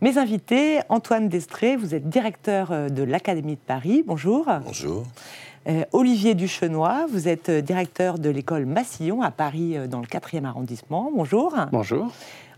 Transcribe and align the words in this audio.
Mes 0.00 0.16
invités, 0.16 0.78
Antoine 0.90 1.28
Destré, 1.28 1.74
vous 1.74 1.92
êtes 1.92 2.08
directeur 2.08 2.70
euh, 2.70 2.88
de 2.88 3.02
l'Académie 3.02 3.56
de 3.56 3.60
Paris. 3.60 4.04
Bonjour. 4.06 4.46
Bonjour. 4.64 5.02
Euh, 5.68 5.82
Olivier 5.90 6.36
Duchenois, 6.36 7.06
vous 7.10 7.26
êtes 7.26 7.48
euh, 7.48 7.60
directeur 7.60 8.20
de 8.20 8.30
l'école 8.30 8.64
Massillon 8.64 9.22
à 9.22 9.32
Paris 9.32 9.76
dans 9.88 9.98
le 9.98 10.06
4e 10.06 10.44
arrondissement. 10.44 11.10
Bonjour. 11.12 11.52
Bonjour. 11.72 12.12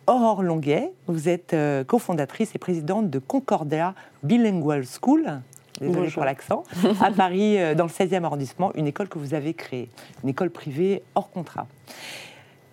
Aurore 0.07 0.43
Longuet, 0.43 0.93
vous 1.07 1.31
êtes 1.31 1.57
cofondatrice 1.87 2.55
et 2.55 2.59
présidente 2.59 3.09
de 3.11 3.19
Concordia 3.19 3.95
Bilingual 4.23 4.85
School. 4.85 5.41
Désolée 5.81 6.11
pour 6.11 6.25
l'accent, 6.25 6.65
à 7.01 7.11
Paris, 7.17 7.59
dans 7.77 7.85
le 7.85 7.91
16e 7.91 8.25
arrondissement, 8.25 8.73
une 8.75 8.89
école 8.89 9.09
que 9.09 9.19
vous 9.19 9.35
avez 9.35 9.55
créée, 9.55 9.89
une 10.25 10.31
école 10.31 10.51
privée 10.51 11.03
hors 11.15 11.31
contrat. 11.31 11.69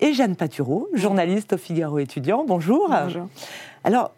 Et 0.00 0.14
Jeanne 0.14 0.36
Patureau, 0.36 0.88
journaliste 0.94 1.52
au 1.52 1.58
Figaro 1.58 1.98
étudiant. 2.00 2.44
Bonjour. 2.44 2.88
Bonjour. 2.88 3.28
Alors, 3.84 4.12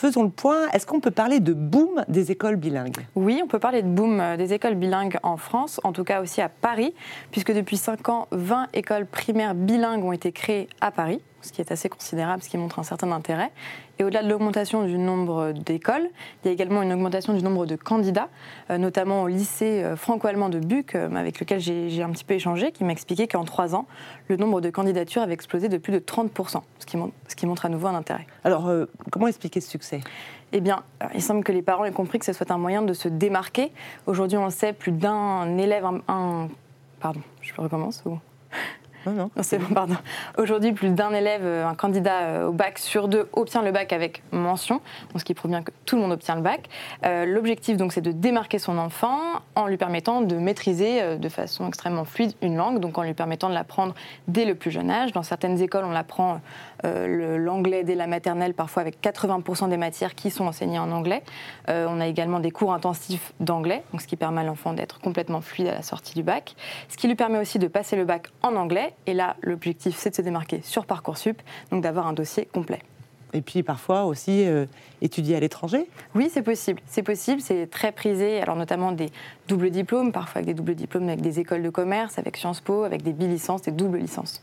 faisons 0.00 0.22
le 0.22 0.30
point. 0.30 0.68
Est-ce 0.72 0.86
qu'on 0.86 1.00
peut 1.00 1.10
parler 1.10 1.40
de 1.40 1.52
boom 1.52 2.04
des 2.08 2.32
écoles 2.32 2.56
bilingues? 2.56 3.06
Oui, 3.14 3.40
on 3.44 3.46
peut 3.46 3.58
parler 3.58 3.82
de 3.82 3.88
boom 3.88 4.20
euh, 4.20 4.36
des 4.36 4.54
écoles 4.54 4.74
bilingues 4.74 5.18
en 5.22 5.36
France, 5.36 5.80
en 5.84 5.92
tout 5.92 6.04
cas 6.04 6.22
aussi 6.22 6.40
à 6.40 6.48
Paris, 6.48 6.94
puisque 7.30 7.52
depuis 7.52 7.76
5 7.76 8.08
ans, 8.08 8.28
20 8.32 8.68
écoles 8.72 9.06
primaires 9.06 9.54
bilingues 9.54 10.04
ont 10.04 10.12
été 10.12 10.32
créées 10.32 10.68
à 10.80 10.90
Paris 10.90 11.20
ce 11.42 11.52
qui 11.52 11.60
est 11.60 11.72
assez 11.72 11.88
considérable, 11.88 12.42
ce 12.42 12.48
qui 12.48 12.58
montre 12.58 12.78
un 12.78 12.82
certain 12.82 13.10
intérêt. 13.12 13.50
Et 13.98 14.04
au-delà 14.04 14.22
de 14.22 14.28
l'augmentation 14.28 14.84
du 14.84 14.96
nombre 14.96 15.52
d'écoles, 15.52 16.08
il 16.42 16.46
y 16.46 16.50
a 16.50 16.52
également 16.52 16.82
une 16.82 16.92
augmentation 16.92 17.34
du 17.34 17.42
nombre 17.42 17.66
de 17.66 17.76
candidats, 17.76 18.28
euh, 18.70 18.78
notamment 18.78 19.22
au 19.22 19.28
lycée 19.28 19.82
euh, 19.82 19.96
franco-allemand 19.96 20.48
de 20.48 20.58
Buc, 20.58 20.94
euh, 20.94 21.14
avec 21.14 21.38
lequel 21.40 21.60
j'ai 21.60 22.02
un 22.02 22.10
petit 22.10 22.24
peu 22.24 22.34
échangé, 22.34 22.72
qui 22.72 22.84
m'a 22.84 22.92
expliqué 22.92 23.28
qu'en 23.28 23.44
trois 23.44 23.74
ans, 23.74 23.86
le 24.28 24.36
nombre 24.36 24.60
de 24.60 24.70
candidatures 24.70 25.22
avait 25.22 25.34
explosé 25.34 25.68
de 25.68 25.78
plus 25.78 25.92
de 25.92 25.98
30%, 25.98 26.62
ce 26.78 26.86
qui 26.86 26.96
montre, 26.96 27.14
ce 27.28 27.36
qui 27.36 27.46
montre 27.46 27.66
à 27.66 27.68
nouveau 27.68 27.88
un 27.88 27.94
intérêt. 27.94 28.26
Alors, 28.44 28.70
comment 29.10 29.26
expliquer 29.26 29.60
ce 29.60 29.70
succès? 29.70 30.00
Eh 30.52 30.60
bien, 30.60 30.82
il 31.14 31.22
semble 31.22 31.44
que 31.44 31.52
les 31.52 31.62
parents 31.62 31.84
aient 31.84 31.92
compris 31.92 32.18
que 32.18 32.24
ce 32.24 32.32
soit 32.32 32.50
un 32.50 32.58
moyen 32.58 32.82
de 32.82 32.92
se 32.92 33.08
démarquer. 33.08 33.70
Aujourd'hui, 34.06 34.36
on 34.38 34.46
le 34.46 34.50
sait, 34.50 34.72
plus 34.72 34.92
d'un 34.92 35.58
élève, 35.58 35.84
un, 36.08 36.48
Pardon, 37.00 37.20
je 37.40 37.52
recommence 37.56 38.02
ou... 38.04 38.18
Non, 39.06 39.12
non. 39.12 39.30
c'est 39.42 39.58
bon, 39.58 39.72
pardon. 39.74 39.96
Aujourd'hui, 40.36 40.72
plus 40.72 40.90
d'un 40.90 41.12
élève, 41.12 41.42
euh, 41.44 41.66
un 41.66 41.74
candidat 41.74 42.20
euh, 42.20 42.48
au 42.48 42.52
bac 42.52 42.78
sur 42.78 43.08
deux 43.08 43.28
obtient 43.32 43.62
le 43.62 43.72
bac 43.72 43.92
avec 43.92 44.22
mention, 44.32 44.80
ce 45.16 45.24
qui 45.24 45.34
prouve 45.34 45.50
bien 45.50 45.62
que 45.62 45.70
tout 45.86 45.96
le 45.96 46.02
monde 46.02 46.12
obtient 46.12 46.36
le 46.36 46.42
bac. 46.42 46.68
Euh, 47.06 47.24
l'objectif, 47.24 47.76
donc, 47.76 47.92
c'est 47.92 48.00
de 48.00 48.12
démarquer 48.12 48.58
son 48.58 48.78
enfant 48.78 49.18
en 49.54 49.66
lui 49.66 49.76
permettant 49.76 50.20
de 50.20 50.36
maîtriser 50.36 51.16
de 51.16 51.28
façon 51.28 51.66
extrêmement 51.68 52.04
fluide 52.04 52.34
une 52.42 52.56
langue, 52.56 52.78
donc 52.80 52.98
en 52.98 53.02
lui 53.02 53.14
permettant 53.14 53.48
de 53.48 53.54
l'apprendre 53.54 53.94
dès 54.28 54.44
le 54.44 54.54
plus 54.54 54.70
jeune 54.70 54.90
âge. 54.90 55.12
Dans 55.12 55.22
certaines 55.22 55.60
écoles, 55.60 55.84
on 55.84 55.92
apprend 56.82 57.36
l'anglais 57.38 57.84
dès 57.84 57.94
la 57.94 58.06
maternelle, 58.06 58.54
parfois 58.54 58.82
avec 58.82 59.00
80% 59.02 59.68
des 59.68 59.76
matières 59.76 60.14
qui 60.14 60.30
sont 60.30 60.46
enseignées 60.46 60.78
en 60.78 60.90
anglais. 60.90 61.22
on 61.68 62.00
a 62.00 62.06
également 62.06 62.40
des 62.40 62.50
cours 62.50 62.72
intensifs 62.72 63.32
d'anglais, 63.40 63.82
ce 63.98 64.06
qui 64.06 64.16
permet 64.16 64.40
à 64.40 64.44
l'enfant 64.44 64.72
d'être 64.72 65.00
complètement 65.00 65.40
fluide 65.40 65.68
à 65.68 65.74
la 65.74 65.82
sortie 65.82 66.14
du 66.14 66.22
bac. 66.22 66.54
Ce 66.88 66.96
qui 66.96 67.08
lui 67.08 67.14
permet 67.14 67.38
aussi 67.38 67.58
de 67.58 67.68
passer 67.68 67.96
le 67.96 68.04
bac 68.04 68.28
en 68.42 68.56
anglais 68.56 68.94
et 69.06 69.14
là, 69.14 69.36
l'objectif, 69.42 69.96
c'est 69.96 70.10
de 70.10 70.14
se 70.14 70.22
démarquer 70.22 70.60
sur 70.62 70.86
Parcoursup, 70.86 71.40
donc 71.70 71.82
d'avoir 71.82 72.06
un 72.06 72.12
dossier 72.12 72.46
complet. 72.46 72.80
Et 73.32 73.42
puis 73.42 73.62
parfois 73.62 74.04
aussi 74.04 74.46
euh, 74.46 74.66
étudier 75.02 75.36
à 75.36 75.40
l'étranger 75.40 75.86
Oui, 76.14 76.28
c'est 76.32 76.42
possible. 76.42 76.80
C'est 76.86 77.02
possible, 77.02 77.40
c'est 77.40 77.68
très 77.68 77.92
prisé. 77.92 78.40
Alors 78.40 78.56
notamment 78.56 78.92
des 78.92 79.10
doubles 79.48 79.70
diplômes, 79.70 80.12
parfois 80.12 80.40
avec 80.40 80.46
des 80.46 80.54
doubles 80.54 80.74
diplômes 80.74 81.08
avec 81.08 81.20
des 81.20 81.38
écoles 81.38 81.62
de 81.62 81.70
commerce, 81.70 82.18
avec 82.18 82.36
Sciences 82.36 82.60
Po, 82.60 82.84
avec 82.84 83.02
des 83.02 83.12
bilicences, 83.12 83.62
des 83.62 83.70
doubles 83.70 83.98
licences. 83.98 84.42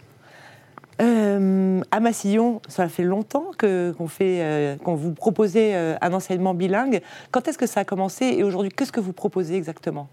Euh, 0.99 1.81
à 1.91 1.99
Massillon, 1.99 2.61
ça 2.67 2.89
fait 2.89 3.03
longtemps 3.03 3.51
euh, 3.63 3.93
qu'on 3.93 4.95
vous 4.95 5.13
proposez 5.13 5.75
un 5.75 6.13
enseignement 6.13 6.53
bilingue. 6.53 7.01
Quand 7.31 7.47
est-ce 7.47 7.57
que 7.57 7.67
ça 7.67 7.81
a 7.81 7.85
commencé 7.85 8.25
et 8.25 8.43
aujourd'hui, 8.43 8.71
qu'est-ce 8.75 8.91
que 8.91 8.99
vous 8.99 9.13
proposez 9.13 9.55
exactement? 9.55 10.09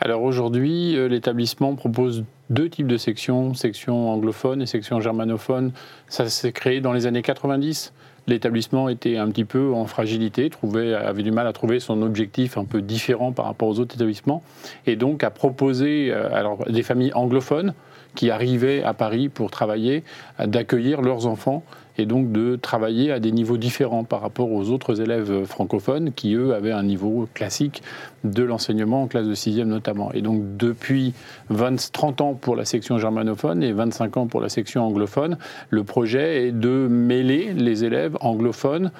Alors 0.00 0.22
aujourd'hui, 0.22 0.96
euh, 0.96 1.06
l'établissement 1.06 1.74
propose 1.76 2.24
deux 2.50 2.68
types 2.68 2.86
de 2.86 2.96
sections, 2.96 3.54
section 3.54 4.10
anglophone 4.10 4.60
et 4.60 4.66
section 4.66 5.00
germanophone. 5.00 5.72
Ça 6.08 6.28
s'est 6.28 6.52
créé 6.52 6.80
dans 6.80 6.92
les 6.92 7.06
années 7.06 7.22
90. 7.22 7.92
L'établissement 8.26 8.88
était 8.88 9.16
un 9.16 9.28
petit 9.28 9.44
peu 9.44 9.72
en 9.72 9.86
fragilité, 9.86 10.50
avait 10.96 11.22
du 11.22 11.30
mal 11.30 11.46
à 11.46 11.52
trouver 11.52 11.78
son 11.78 12.00
objectif 12.02 12.56
un 12.56 12.64
peu 12.64 12.80
différent 12.80 13.32
par 13.32 13.44
rapport 13.44 13.68
aux 13.68 13.78
autres 13.78 13.94
établissements, 13.96 14.42
et 14.86 14.96
donc 14.96 15.22
a 15.22 15.30
proposé 15.30 16.10
euh, 16.10 16.34
alors, 16.34 16.64
des 16.64 16.82
familles 16.82 17.12
anglophones 17.14 17.74
qui 18.14 18.30
arrivaient 18.30 18.82
à 18.82 18.94
Paris 18.94 19.28
pour 19.28 19.50
travailler, 19.50 20.04
d'accueillir 20.38 21.02
leurs 21.02 21.26
enfants 21.26 21.64
et 21.98 22.06
donc 22.06 22.32
de 22.32 22.56
travailler 22.56 23.10
à 23.10 23.20
des 23.20 23.32
niveaux 23.32 23.56
différents 23.56 24.04
par 24.04 24.20
rapport 24.20 24.50
aux 24.50 24.70
autres 24.70 25.00
élèves 25.00 25.44
francophones 25.44 26.12
qui, 26.12 26.34
eux, 26.34 26.54
avaient 26.54 26.72
un 26.72 26.82
niveau 26.82 27.28
classique 27.34 27.82
de 28.24 28.42
l'enseignement 28.42 29.02
en 29.02 29.06
classe 29.06 29.26
de 29.26 29.34
6e 29.34 29.64
notamment. 29.64 30.12
Et 30.12 30.22
donc 30.22 30.56
depuis 30.56 31.14
20, 31.50 31.92
30 31.92 32.20
ans 32.20 32.34
pour 32.34 32.56
la 32.56 32.64
section 32.64 32.98
germanophone 32.98 33.62
et 33.62 33.72
25 33.72 34.16
ans 34.16 34.26
pour 34.26 34.40
la 34.40 34.48
section 34.48 34.84
anglophone, 34.84 35.38
le 35.70 35.84
projet 35.84 36.46
est 36.46 36.52
de 36.52 36.88
mêler 36.88 37.52
les 37.52 37.84
élèves 37.84 38.16
anglophones 38.20 38.90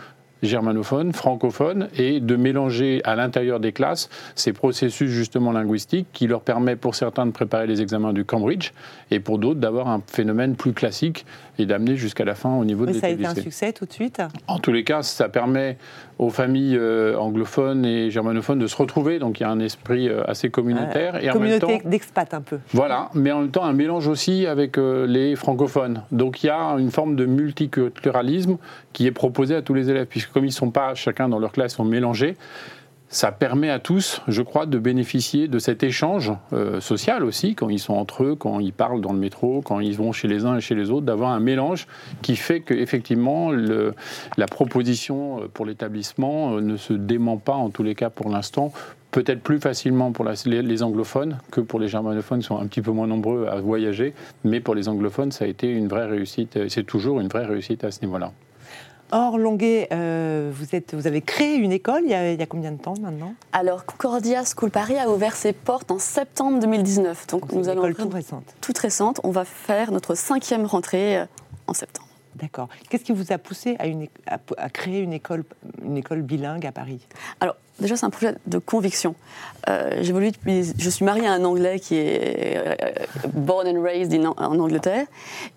germanophone, 0.43 1.13
francophone, 1.13 1.89
et 1.97 2.21
de 2.21 2.37
mélanger 2.37 3.01
à 3.05 3.17
l'intérieur 3.17 3.61
des 3.61 3.73
classes 3.73 4.09
ces 4.35 4.53
processus 4.53 5.11
justement 5.11 5.53
linguistiques 5.53 6.07
qui 6.13 6.27
leur 6.27 6.41
permet 6.41 6.77
pour 6.77 6.95
certains 6.95 7.27
de 7.27 7.33
préparer 7.33 7.67
les 7.67 7.81
examens 7.81 8.13
du 8.13 8.25
Cambridge 8.25 8.73
et 9.11 9.21
pour 9.21 9.39
d'autres 9.39 9.61
d'avoir 9.61 9.89
un 9.89 10.03
phénomène 10.07 10.57
plus 10.57 10.73
classique 10.73 11.25
et 11.59 11.67
d'amener 11.67 11.97
jusqu'à 11.97 12.25
la 12.25 12.35
fin 12.35 12.55
au 12.55 12.65
niveau 12.65 12.85
Mais 12.85 12.93
de 12.93 12.99
ça 12.99 13.07
a 13.07 13.11
été 13.11 13.27
un 13.27 13.35
succès 13.35 13.73
tout 13.73 13.87
de 13.87 13.93
suite 13.93 14.21
En 14.49 14.59
tous 14.59 14.73
les 14.73 14.85
cas, 14.85 15.03
ça 15.03 15.29
permet 15.29 15.79
aux 16.19 16.31
familles 16.31 16.77
euh, 16.77 17.17
anglophones 17.17 17.85
et 17.85 18.11
germanophones 18.11 18.59
de 18.59 18.67
se 18.67 18.77
retrouver, 18.77 19.19
donc 19.19 19.41
il 19.41 19.43
y 19.43 19.47
a 19.47 19.51
un 19.51 19.59
esprit 19.59 20.09
euh, 20.09 20.23
assez 20.29 20.49
communautaire. 20.49 21.23
et 21.23 21.29
communauté 21.29 21.83
d'expat 21.85 22.33
un 22.35 22.41
peu. 22.41 22.59
Voilà, 22.73 23.11
mais 23.15 23.33
en 23.33 23.41
même 23.41 23.51
temps 23.51 23.65
un 23.65 23.73
mélange 23.73 24.07
aussi 24.07 24.47
avec 24.47 24.79
euh, 24.79 25.07
les 25.07 25.35
francophones. 25.35 26.03
Donc 26.13 26.43
il 26.43 26.47
y 26.47 26.51
a 26.51 26.77
une 26.79 26.91
forme 26.91 27.17
de 27.17 27.27
multiculturalisme 27.27 28.59
qui 28.93 29.07
est 29.07 29.13
proposé 29.13 29.57
à 29.57 29.63
tous 29.63 29.75
les 29.75 29.91
élèves, 29.91 30.07
puisque 30.07 30.24
comme 30.33 30.45
ils 30.45 30.49
ne 30.49 30.53
sont 30.53 30.71
pas 30.71 30.95
chacun 30.95 31.29
dans 31.29 31.39
leur 31.39 31.53
classe, 31.53 31.75
sont 31.75 31.85
mélangés, 31.85 32.37
ça 33.15 33.31
permet 33.31 33.71
à 33.71 33.79
tous, 33.79 34.23
je 34.27 34.43
crois, 34.43 34.67
de 34.67 34.77
bénéficier 34.77 35.47
de 35.47 35.61
cet 35.61 35.85
échange 35.85 36.33
euh, 36.53 36.81
social 36.81 37.23
aussi, 37.23 37.55
quand 37.55 37.69
ils 37.69 37.79
sont 37.79 37.95
entre 37.95 38.25
eux, 38.25 38.35
quand 38.35 38.59
ils 38.59 38.73
parlent 38.73 39.01
dans 39.01 39.13
le 39.13 39.19
métro, 39.21 39.63
quand 39.63 39.79
ils 39.79 39.97
vont 39.97 40.11
chez 40.11 40.27
les 40.27 40.45
uns 40.47 40.57
et 40.57 40.61
chez 40.61 40.75
les 40.75 40.91
autres, 40.91 41.07
d'avoir 41.07 41.31
un 41.31 41.39
mélange 41.39 41.87
qui 42.23 42.35
fait 42.35 42.61
qu'effectivement, 42.61 43.53
la 43.53 44.47
proposition 44.47 45.43
euh, 45.43 45.49
pour 45.53 45.65
l'établissement 45.65 46.57
euh, 46.57 46.61
ne 46.61 46.77
se 46.77 46.93
dément 46.93 47.37
pas, 47.37 47.55
en 47.55 47.71
tous 47.71 47.85
les 47.85 47.95
cas 47.95 48.11
pour 48.11 48.31
l'instant, 48.31 48.73
peut-être 49.13 49.43
plus 49.43 49.61
facilement 49.61 50.11
pour 50.11 50.25
les, 50.25 50.83
anglophones 50.83 51.39
que 51.53 51.61
pour 51.61 51.79
les 51.79 51.87
germanophones 51.87 52.41
qui 52.41 52.47
sont 52.47 52.59
un 52.59 52.67
petit 52.67 52.83
peu 52.83 52.91
moins 52.91 53.07
nombreux 53.07 53.47
à 53.47 53.61
voyager, 53.61 54.13
mais 54.43 54.59
pour 54.59 54.75
les 54.75 54.89
anglophones, 54.89 55.31
ça 55.31 55.45
a 55.45 55.49
été 55.49 55.71
une 55.71 55.87
vraie 55.87 56.07
réussite, 56.07 56.69
c'est 56.69 56.85
toujours 56.85 57.21
une 57.21 57.29
vraie 57.29 57.47
réussite 57.47 57.85
à 57.85 57.93
ce 57.93 58.01
niveau-là. 58.05 58.33
Or, 59.17 59.39
Longuet, 59.39 59.87
euh, 59.93 60.51
vous, 60.53 60.75
êtes, 60.75 60.93
vous 60.93 61.07
avez 61.07 61.21
créé 61.21 61.55
une 61.55 61.71
école 61.71 62.01
il 62.03 62.11
y, 62.11 62.15
a, 62.15 62.33
il 62.33 62.41
y, 62.41 62.43
a, 62.43 62.47
combien 62.47 62.73
de 62.73 62.83
temps 62.83 62.95
maintenant? 63.01 63.35
Alors, 63.53 63.87
Concordia 63.87 64.43
School 64.45 64.71
Paris 64.71 64.99
a 64.99 65.09
ouvert 65.09 65.37
ses 65.37 65.53
portes 65.53 65.93
en 65.93 66.01
septembre 66.01 66.59
2019. 66.59 67.29
Donc, 67.29 67.53
nous 67.53 67.69
allons. 67.69 67.85
Une 67.85 67.93
école 67.93 68.07
toute 68.07 68.15
récente. 68.15 68.55
Toute 68.61 68.79
récente. 68.79 69.21
On 69.23 69.31
va 69.31 69.45
faire 69.45 69.93
notre 69.93 70.17
cinquième 70.17 70.67
rentrée 70.67 71.19
euh, 71.19 71.27
en 71.69 71.75
septembre. 71.75 72.09
D'accord. 72.35 72.69
Qu'est-ce 72.91 73.05
qui 73.05 73.13
vous 73.13 73.31
a 73.31 73.39
poussé 73.39 73.77
à, 73.79 73.87
une, 73.87 74.09
à, 74.27 74.69
créer 74.69 74.99
une 74.99 75.13
école, 75.13 75.45
une 75.85 75.97
école 75.97 76.23
bilingue 76.23 76.67
à 76.67 76.73
Paris? 76.73 77.07
Alors, 77.39 77.55
déjà, 77.81 77.97
c'est 77.97 78.07
un 78.07 78.11
projet 78.11 78.35
de 78.47 78.59
conviction. 78.59 79.15
Euh, 79.69 79.99
J'évolue 80.01 80.31
depuis. 80.31 80.73
Je 80.79 80.91
suis 80.91 81.05
mariée 81.05 81.27
à 81.27 81.33
un 81.33 81.45
Anglais 81.45 81.79
qui 81.81 81.97
est 81.97 82.57
euh, 82.57 82.75
born 83.33 83.67
and 83.67 83.83
raised 83.83 84.15
en 84.37 84.59
Angleterre. 84.59 85.07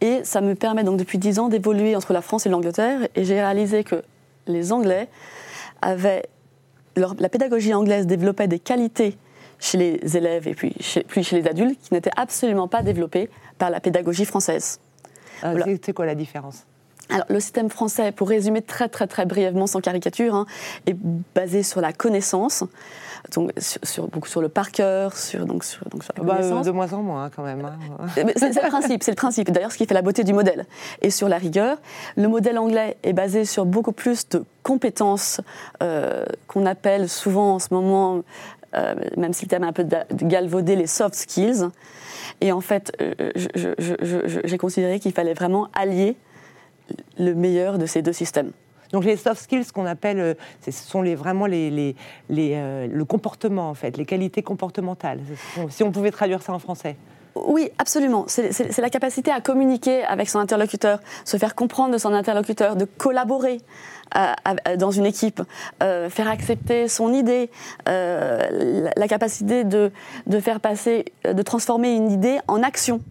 Et 0.01 0.23
ça 0.23 0.41
me 0.41 0.55
permet 0.55 0.83
donc 0.83 0.97
depuis 0.97 1.17
dix 1.17 1.39
ans 1.39 1.49
d'évoluer 1.49 1.95
entre 1.95 2.13
la 2.13 2.21
France 2.21 2.45
et 2.45 2.49
l'Angleterre. 2.49 3.07
Et 3.15 3.23
j'ai 3.23 3.35
réalisé 3.35 3.83
que 3.83 4.03
les 4.47 4.71
Anglais 4.71 5.07
avaient. 5.81 6.23
la 6.95 7.29
pédagogie 7.29 7.73
anglaise 7.73 8.07
développait 8.07 8.47
des 8.47 8.59
qualités 8.59 9.17
chez 9.59 9.77
les 9.77 10.17
élèves 10.17 10.47
et 10.47 10.53
puis 10.53 10.75
chez, 10.79 11.03
puis 11.03 11.23
chez 11.23 11.41
les 11.41 11.47
adultes 11.47 11.79
qui 11.81 11.93
n'étaient 11.93 12.11
absolument 12.15 12.67
pas 12.67 12.83
développées 12.83 13.29
par 13.57 13.69
la 13.69 13.79
pédagogie 13.79 14.25
française. 14.25 14.79
Ah, 15.41 15.53
c'est 15.83 15.93
quoi 15.93 16.05
la 16.05 16.15
différence? 16.15 16.65
Alors, 17.09 17.25
le 17.29 17.39
système 17.39 17.69
français, 17.69 18.11
pour 18.11 18.27
résumer 18.27 18.61
très 18.61 18.89
très 18.89 19.07
très 19.07 19.25
brièvement 19.25 19.67
sans 19.67 19.79
caricature, 19.79 20.35
hein, 20.35 20.45
est 20.85 20.95
basé 21.35 21.63
sur 21.63 21.79
la 21.79 21.93
connaissance, 21.93 22.63
donc 23.33 23.51
sur, 23.57 24.41
le 24.41 24.49
par 24.49 24.71
cœur, 24.71 25.15
sur, 25.15 25.45
donc, 25.45 25.63
sur, 25.63 25.87
donc, 25.89 26.03
sur 26.03 26.13
la 26.17 26.23
bah, 26.23 26.35
connaissance. 26.37 26.65
de 26.65 26.71
moins 26.71 26.91
en 26.93 27.01
moins 27.03 27.25
hein, 27.25 27.31
quand 27.35 27.43
même. 27.43 27.63
Hein. 27.65 28.11
c'est 28.35 28.53
le 28.53 28.67
principe, 28.69 29.03
c'est 29.03 29.11
le 29.11 29.15
principe. 29.15 29.51
D'ailleurs, 29.51 29.71
ce 29.71 29.77
qui 29.77 29.85
fait 29.85 29.93
la 29.93 30.01
beauté 30.01 30.23
du 30.23 30.33
modèle. 30.33 30.65
Et 31.01 31.09
sur 31.09 31.29
la 31.29 31.37
rigueur, 31.37 31.77
le 32.15 32.27
modèle 32.27 32.57
anglais 32.57 32.97
est 33.03 33.13
basé 33.13 33.45
sur 33.45 33.65
beaucoup 33.65 33.91
plus 33.91 34.27
de 34.29 34.43
compétences 34.63 35.41
euh, 35.81 36.25
qu'on 36.47 36.65
appelle 36.65 37.09
souvent 37.09 37.55
en 37.55 37.59
ce 37.59 37.73
moment, 37.73 38.23
euh, 38.75 38.95
même 39.15 39.33
si 39.33 39.45
le 39.45 39.49
terme 39.49 39.63
est 39.63 39.67
un 39.67 39.73
peu 39.73 39.85
galvaudé, 40.11 40.75
les 40.75 40.87
soft 40.87 41.15
skills. 41.15 41.69
Et 42.41 42.51
en 42.51 42.61
fait, 42.61 42.91
euh, 43.01 43.31
j'ai 43.35 44.57
considéré 44.57 44.99
qu'il 44.99 45.13
fallait 45.13 45.33
vraiment 45.33 45.69
allier 45.73 46.17
le 47.17 47.33
meilleur 47.33 47.77
de 47.77 47.85
ces 47.85 48.01
deux 48.01 48.13
systèmes. 48.13 48.51
Donc 48.91 49.03
les 49.03 49.17
soft 49.17 49.41
skills, 49.41 49.65
ce 49.65 49.73
qu'on 49.73 49.85
appelle, 49.85 50.19
euh, 50.19 50.33
ce 50.61 50.71
sont 50.71 51.01
les, 51.01 51.15
vraiment 51.15 51.45
les, 51.45 51.69
les, 51.69 51.95
euh, 52.53 52.87
le 52.87 53.05
comportement 53.05 53.69
en 53.69 53.73
fait, 53.73 53.97
les 53.97 54.05
qualités 54.05 54.41
comportementales. 54.41 55.19
Si 55.69 55.83
on 55.83 55.91
pouvait 55.91 56.11
traduire 56.11 56.41
ça 56.41 56.53
en 56.53 56.59
français. 56.59 56.95
Oui, 57.35 57.69
absolument. 57.77 58.25
C'est 58.27 58.79
la 58.79 58.89
capacité 58.89 59.29
à 59.29 59.41
communiquer 59.41 60.03
avec 60.03 60.27
son 60.27 60.39
interlocuteur, 60.39 60.99
se 61.23 61.37
faire 61.37 61.53
comprendre 61.53 61.93
de 61.93 61.99
son 61.99 62.11
interlocuteur, 62.11 62.75
de 62.75 62.85
collaborer 62.85 63.59
euh, 64.15 64.75
dans 64.75 64.89
une 64.89 65.05
équipe, 65.05 65.43
faire 65.79 66.27
accepter 66.29 66.87
son 66.87 67.13
idée, 67.13 67.51
la, 67.85 69.07
capacité 69.07 69.65
de, 69.65 69.91
de, 70.25 70.39
faire 70.39 70.59
passer, 70.59 71.05
de 71.31 71.41
transformer 71.43 71.93
une 71.93 72.09
idée 72.09 72.39
en 72.47 72.63
action. 72.63 73.01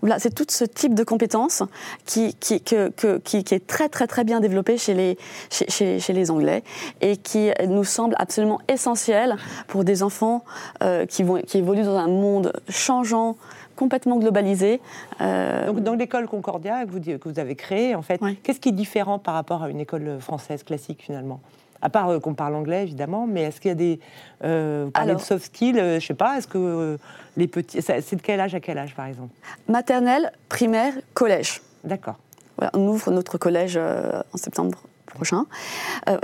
Voilà, 0.00 0.18
c'est 0.18 0.34
tout 0.34 0.46
ce 0.48 0.64
type 0.64 0.94
de 0.94 1.04
compétences 1.04 1.62
qui, 2.04 2.34
qui, 2.34 2.60
que, 2.60 3.18
qui, 3.18 3.36
est 3.38 3.66
très 3.66 3.88
très 3.88 4.06
très 4.06 4.24
bien 4.24 4.40
développé 4.40 4.78
chez 4.78 4.94
les, 4.94 5.18
chez, 5.50 6.00
chez, 6.00 6.12
les 6.12 6.30
Anglais 6.30 6.62
et 7.00 7.16
qui 7.16 7.50
nous 7.66 7.84
semble 7.84 8.14
absolument 8.18 8.60
essentiel 8.68 9.36
pour 9.66 9.84
des 9.84 10.02
enfants 10.02 10.44
euh, 10.82 11.06
qui, 11.06 11.22
vont, 11.22 11.40
qui 11.42 11.58
évoluent 11.58 11.84
dans 11.84 11.96
un 11.96 12.08
monde 12.08 12.52
changeant, 12.68 13.36
complètement 13.76 14.18
globalisé. 14.18 14.80
Euh, 15.20 15.66
Donc 15.66 15.80
dans 15.80 15.94
l'école 15.94 16.26
Concordia 16.26 16.84
que 16.84 16.90
vous, 16.90 17.00
que 17.00 17.28
vous 17.28 17.38
avez 17.38 17.54
créée, 17.54 17.94
en 17.94 18.02
fait, 18.02 18.20
qu'est-ce 18.42 18.60
qui 18.60 18.70
est 18.70 18.72
différent 18.72 19.18
par 19.18 19.34
rapport 19.34 19.62
à 19.62 19.70
une 19.70 19.80
école 19.80 20.18
française 20.20 20.62
classique 20.62 21.02
finalement? 21.02 21.40
À 21.82 21.90
part 21.90 22.08
euh, 22.08 22.20
qu'on 22.20 22.34
parle 22.34 22.54
anglais 22.54 22.82
évidemment, 22.82 23.26
mais 23.26 23.42
est-ce 23.42 23.60
qu'il 23.60 23.68
y 23.68 23.72
a 23.72 23.74
des 23.74 24.00
euh, 24.44 24.90
de 24.90 25.18
soft 25.18 25.46
skills, 25.46 25.78
euh, 25.78 26.00
je 26.00 26.06
sais 26.06 26.14
pas, 26.14 26.38
est-ce 26.38 26.46
que 26.46 26.58
euh, 26.58 26.96
les 27.36 27.48
petits, 27.48 27.80
c'est 27.82 28.14
de 28.14 28.22
quel 28.22 28.40
âge 28.40 28.54
à 28.54 28.60
quel 28.60 28.78
âge 28.78 28.94
par 28.94 29.06
exemple? 29.06 29.34
Maternelle, 29.68 30.32
primaire, 30.48 30.94
collège. 31.14 31.62
D'accord. 31.84 32.16
Voilà, 32.56 32.70
on 32.74 32.86
ouvre 32.88 33.10
notre 33.12 33.38
collège 33.38 33.78
en 33.78 34.36
septembre 34.36 34.82
prochain. 35.06 35.46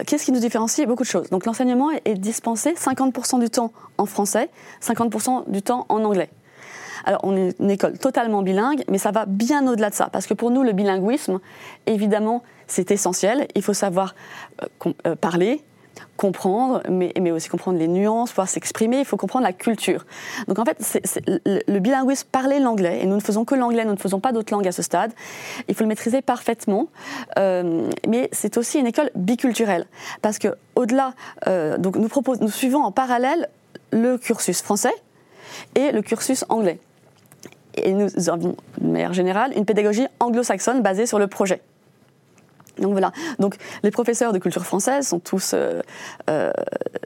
Qu'est-ce 0.04 0.24
qui 0.24 0.32
nous 0.32 0.40
différencie? 0.40 0.84
Beaucoup 0.84 1.04
de 1.04 1.08
choses. 1.08 1.30
Donc 1.30 1.46
l'enseignement 1.46 1.90
est 2.04 2.14
dispensé 2.14 2.74
50% 2.74 3.38
du 3.38 3.50
temps 3.50 3.72
en 3.98 4.06
français, 4.06 4.50
50% 4.82 5.48
du 5.48 5.62
temps 5.62 5.86
en 5.88 6.02
anglais. 6.02 6.28
Alors, 7.04 7.20
on 7.22 7.36
est 7.36 7.58
une 7.60 7.70
école 7.70 7.98
totalement 7.98 8.42
bilingue, 8.42 8.84
mais 8.88 8.98
ça 8.98 9.10
va 9.10 9.26
bien 9.26 9.66
au-delà 9.66 9.90
de 9.90 9.94
ça, 9.94 10.08
parce 10.10 10.26
que 10.26 10.34
pour 10.34 10.50
nous, 10.50 10.62
le 10.62 10.72
bilinguisme, 10.72 11.40
évidemment, 11.86 12.42
c'est 12.66 12.90
essentiel. 12.90 13.46
Il 13.54 13.62
faut 13.62 13.74
savoir 13.74 14.14
euh, 14.62 14.92
euh, 15.06 15.14
parler, 15.14 15.62
comprendre, 16.16 16.82
mais, 16.88 17.12
aussi 17.30 17.48
comprendre 17.48 17.78
les 17.78 17.88
nuances, 17.88 18.30
pouvoir 18.30 18.48
s'exprimer, 18.48 19.00
il 19.00 19.04
faut 19.04 19.16
comprendre 19.16 19.44
la 19.44 19.52
culture. 19.52 20.06
Donc 20.48 20.58
en 20.58 20.64
fait, 20.64 20.78
le, 21.26 21.78
bilinguisme, 21.78 22.26
parler 22.32 22.58
l'anglais, 22.58 23.00
et 23.02 23.06
nous 23.06 23.16
ne 23.16 23.20
faisons 23.20 23.44
que 23.44 23.54
l'anglais, 23.54 23.84
nous 23.84 23.92
ne 23.92 23.98
faisons 23.98 24.20
pas 24.20 24.32
d'autres 24.32 24.52
langues 24.52 24.66
à 24.66 24.72
ce 24.72 24.82
stade, 24.82 25.12
il 25.68 25.74
faut 25.74 25.84
le 25.84 25.88
maîtriser 25.88 26.22
parfaitement, 26.22 26.88
euh, 27.38 27.88
mais 28.08 28.28
c'est 28.32 28.56
aussi 28.56 28.78
une 28.78 28.86
école 28.86 29.10
biculturelle, 29.14 29.86
parce 30.22 30.38
que 30.38 30.48
au-delà, 30.74 31.14
donc 31.78 31.96
nous 31.96 32.48
suivons 32.48 32.82
en 32.82 32.90
parallèle 32.90 33.48
le 33.92 34.18
cursus 34.18 34.62
français 34.62 34.94
et 35.74 35.92
le 35.92 36.02
cursus 36.02 36.44
anglais. 36.48 36.80
Et 37.76 37.92
nous 37.92 38.08
avons, 38.28 38.56
de 38.80 38.86
manière 38.86 39.12
générale, 39.12 39.52
une 39.56 39.64
pédagogie 39.64 40.06
anglo-saxonne 40.20 40.82
basée 40.82 41.06
sur 41.06 41.18
le 41.18 41.26
projet. 41.26 41.60
Donc 42.78 42.92
voilà. 42.92 43.12
Donc 43.38 43.56
les 43.82 43.90
professeurs 43.90 44.32
de 44.32 44.38
culture 44.38 44.64
française 44.64 45.06
sont 45.06 45.20
tous 45.20 45.52
euh, 45.54 45.80
euh, 46.28 46.52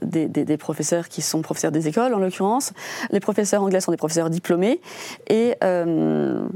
des, 0.02 0.56
professeurs 0.56 1.08
qui 1.08 1.20
sont 1.22 1.42
professeurs 1.42 1.72
des 1.72 1.88
écoles 1.88 2.14
en 2.14 2.18
l'occurrence. 2.18 2.72
Les 3.10 3.20
professeurs 3.20 3.62
anglais 3.62 3.80
sont 3.80 3.90
des 3.90 3.98
professeurs 3.98 4.30
diplômés 4.30 4.80
et 5.28 5.56
euh, 5.62 6.46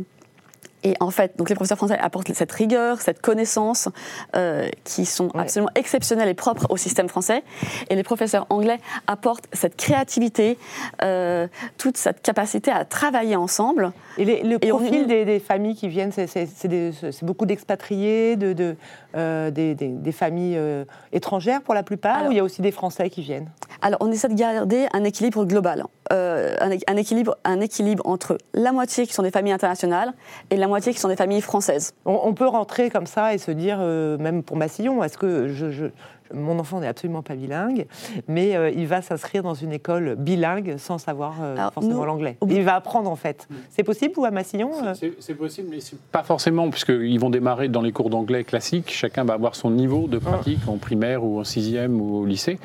et 0.84 0.94
en 1.00 1.10
fait, 1.10 1.36
donc 1.36 1.48
les 1.48 1.54
professeurs 1.54 1.78
français 1.78 1.98
apportent 1.98 2.32
cette 2.32 2.52
rigueur, 2.52 3.00
cette 3.00 3.20
connaissance 3.20 3.88
euh, 4.34 4.68
qui 4.84 5.04
sont 5.04 5.28
absolument 5.34 5.70
exceptionnelles 5.74 6.28
et 6.28 6.34
propres 6.34 6.66
au 6.70 6.76
système 6.76 7.08
français. 7.08 7.42
Et 7.88 7.94
les 7.94 8.02
professeurs 8.02 8.46
anglais 8.50 8.78
apportent 9.06 9.46
cette 9.52 9.76
créativité, 9.76 10.58
euh, 11.02 11.46
toute 11.78 11.96
cette 11.96 12.22
capacité 12.22 12.70
à 12.70 12.84
travailler 12.84 13.36
ensemble. 13.36 13.92
Et 14.18 14.42
le 14.42 14.58
profil 14.58 15.06
des, 15.06 15.40
familles 15.40 15.74
qui 15.74 15.88
viennent, 15.88 16.12
c'est 16.12 17.24
beaucoup 17.24 17.46
d'expatriés, 17.46 18.36
de, 18.36 18.52
de 18.52 18.76
euh, 19.14 19.50
des, 19.50 20.12
familles 20.12 20.58
étrangères 21.12 21.62
pour 21.62 21.74
la 21.74 21.82
plupart, 21.82 22.26
ou 22.26 22.32
il 22.32 22.36
y 22.36 22.40
a 22.40 22.44
aussi 22.44 22.60
des 22.60 22.72
Français 22.72 23.08
qui 23.08 23.22
viennent? 23.22 23.50
Alors, 23.80 23.98
on 24.02 24.12
essaie 24.12 24.28
de 24.28 24.34
garder 24.34 24.86
un 24.92 25.04
équilibre 25.04 25.44
global, 25.44 25.84
un, 26.10 26.70
un, 26.86 26.96
équilibre, 26.96 27.36
un 27.44 27.60
équilibre 27.60 28.06
entre 28.06 28.36
la 28.52 28.72
moitié 28.72 29.06
qui 29.06 29.14
sont 29.14 29.22
des 29.22 29.30
familles 29.30 29.52
internationales 29.52 30.12
et 30.50 30.56
la 30.56 30.68
moitié 30.68 30.71
qui 30.80 30.98
sont 30.98 31.08
des 31.08 31.16
familles 31.16 31.40
françaises. 31.40 31.94
On, 32.04 32.34
peut 32.34 32.46
rentrer 32.46 32.90
comme 32.90 33.06
ça 33.06 33.34
et 33.34 33.38
se 33.38 33.50
dire, 33.50 33.78
euh, 33.80 34.18
même 34.18 34.42
pour 34.42 34.56
Massillon, 34.56 35.02
est-ce 35.02 35.18
que 35.18 35.48
je, 35.48 35.86
mon 36.34 36.58
enfant 36.58 36.80
n'est 36.80 36.86
absolument 36.86 37.22
pas 37.22 37.34
bilingue, 37.34 37.86
mais 38.28 38.56
euh, 38.56 38.70
il 38.70 38.86
va 38.86 39.02
s'inscrire 39.02 39.42
dans 39.42 39.54
une 39.54 39.72
école 39.72 40.16
bilingue 40.16 40.76
sans 40.78 40.98
savoir 40.98 41.36
euh, 41.42 41.56
forcément 41.72 42.04
l'anglais. 42.04 42.36
Il 42.48 42.62
va 42.62 42.76
apprendre 42.76 43.10
en 43.10 43.16
fait. 43.16 43.48
C'est 43.70 43.82
possible 43.82 44.14
ou 44.16 44.24
à 44.24 44.30
Massillon 44.30 44.70
euh? 44.84 44.94
C'est 45.18 45.34
possible, 45.34 45.68
mais 45.70 45.78
pas 46.10 46.22
forcément, 46.22 46.70
puisqu'ils 46.70 47.18
vont 47.18 47.30
démarrer 47.30 47.68
dans 47.68 47.82
les 47.82 47.92
cours 47.92 48.10
d'anglais 48.10 48.44
classiques. 48.44 48.90
Chacun 48.90 49.24
va 49.24 49.34
avoir 49.34 49.54
son 49.54 49.70
niveau 49.70 50.06
de 50.06 50.18
pratique 50.18 50.60
en 50.68 50.76
primaire 50.76 51.24
ou 51.24 51.40
en 51.40 51.44
sixième 51.44 52.00
ou 52.00 52.18
au 52.18 52.26
lycée. 52.26 52.58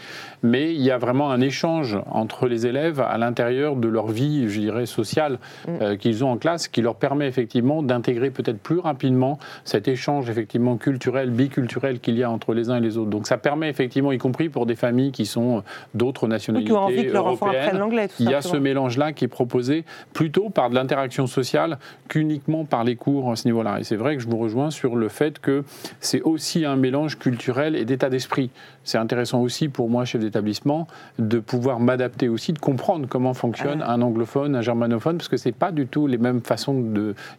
Mais 0.44 0.74
il 0.74 0.82
y 0.82 0.92
a 0.92 0.98
vraiment 0.98 1.32
un 1.32 1.42
échange 1.42 1.98
entre 2.10 2.48
les 2.48 2.68
élèves 2.68 3.00
à 3.00 3.18
l'intérieur 3.18 3.76
de 3.76 3.88
leur 3.88 4.08
vie, 4.08 4.50
je 4.50 4.60
dirais, 4.60 4.86
sociale 4.86 5.40
mm. 5.68 5.98
qu'ils 5.98 6.24
ont 6.24 6.32
en 6.32 6.38
classe, 6.38 6.68
qui 6.68 6.82
leur 6.82 6.96
permet 6.96 7.28
effectivement 7.28 7.82
d'intégrer 7.84 8.30
peut-être 8.30 8.60
plus 8.60 8.80
rapidement 8.80 9.40
cet 9.64 9.88
échange 9.88 10.30
effectivement 10.30 10.78
culturel, 10.78 11.30
biculturel 11.32 12.00
qu'il 12.00 12.18
y 12.18 12.24
a 12.24 12.30
entre 12.30 12.54
les 12.54 12.70
uns 12.70 12.78
et 12.78 12.82
les 12.82 12.98
autres. 12.98 13.10
Donc 13.10 13.28
ça 13.28 13.38
permet 13.38 13.57
effectivement, 13.66 14.12
y 14.12 14.18
compris 14.18 14.50
pour 14.50 14.66
des 14.66 14.76
familles 14.76 15.12
qui 15.12 15.26
sont 15.26 15.64
d'autres 15.94 16.28
nationalités 16.28 16.72
qui 16.72 16.78
ont 16.78 16.82
envie 16.82 17.06
que 17.06 17.14
leur 17.14 17.28
enfant 17.28 17.48
apprenne 17.48 17.78
l'anglais. 17.78 18.08
Il 18.20 18.30
y 18.30 18.34
a 18.34 18.42
ce 18.42 18.58
mélange-là 18.58 19.14
qui 19.14 19.26
est 19.26 19.30
proposé 19.30 19.86
plutôt 20.14 20.50
par 20.50 20.70
de 20.70 20.76
l'interaction 20.76 21.28
sociale 21.28 21.80
qu'uniquement 22.08 22.66
par 22.66 22.84
les 22.84 22.96
cours 22.96 23.32
à 23.32 23.36
ce 23.36 23.48
niveau-là. 23.48 23.80
Et 23.80 23.84
c'est 23.84 23.96
vrai 23.96 24.16
que 24.16 24.22
je 24.22 24.28
vous 24.28 24.38
rejoins 24.38 24.72
sur 24.72 24.96
le 24.96 25.10
fait 25.10 25.40
que 25.40 25.64
c'est 26.00 26.22
aussi 26.22 26.66
un 26.66 26.76
mélange 26.76 27.18
culturel 27.18 27.76
et 27.76 27.86
d'état 27.86 28.10
d'esprit. 28.10 28.50
C'est 28.84 28.98
intéressant 28.98 29.42
aussi 29.42 29.68
pour 29.68 29.90
moi, 29.90 30.06
chef 30.06 30.22
d'établissement, 30.22 30.88
de 31.20 31.40
pouvoir 31.40 31.80
m'adapter 31.80 32.30
aussi, 32.30 32.54
de 32.54 32.60
comprendre 32.60 33.08
comment 33.08 33.34
fonctionne 33.34 33.82
un 33.82 34.02
anglophone, 34.02 34.56
un 34.56 34.62
germanophone, 34.62 35.18
parce 35.18 35.28
que 35.28 35.38
c'est 35.38 35.52
pas 35.52 35.72
du 35.72 35.88
tout 35.88 36.08
les 36.08 36.18
mêmes 36.18 36.42
façons 36.42 36.84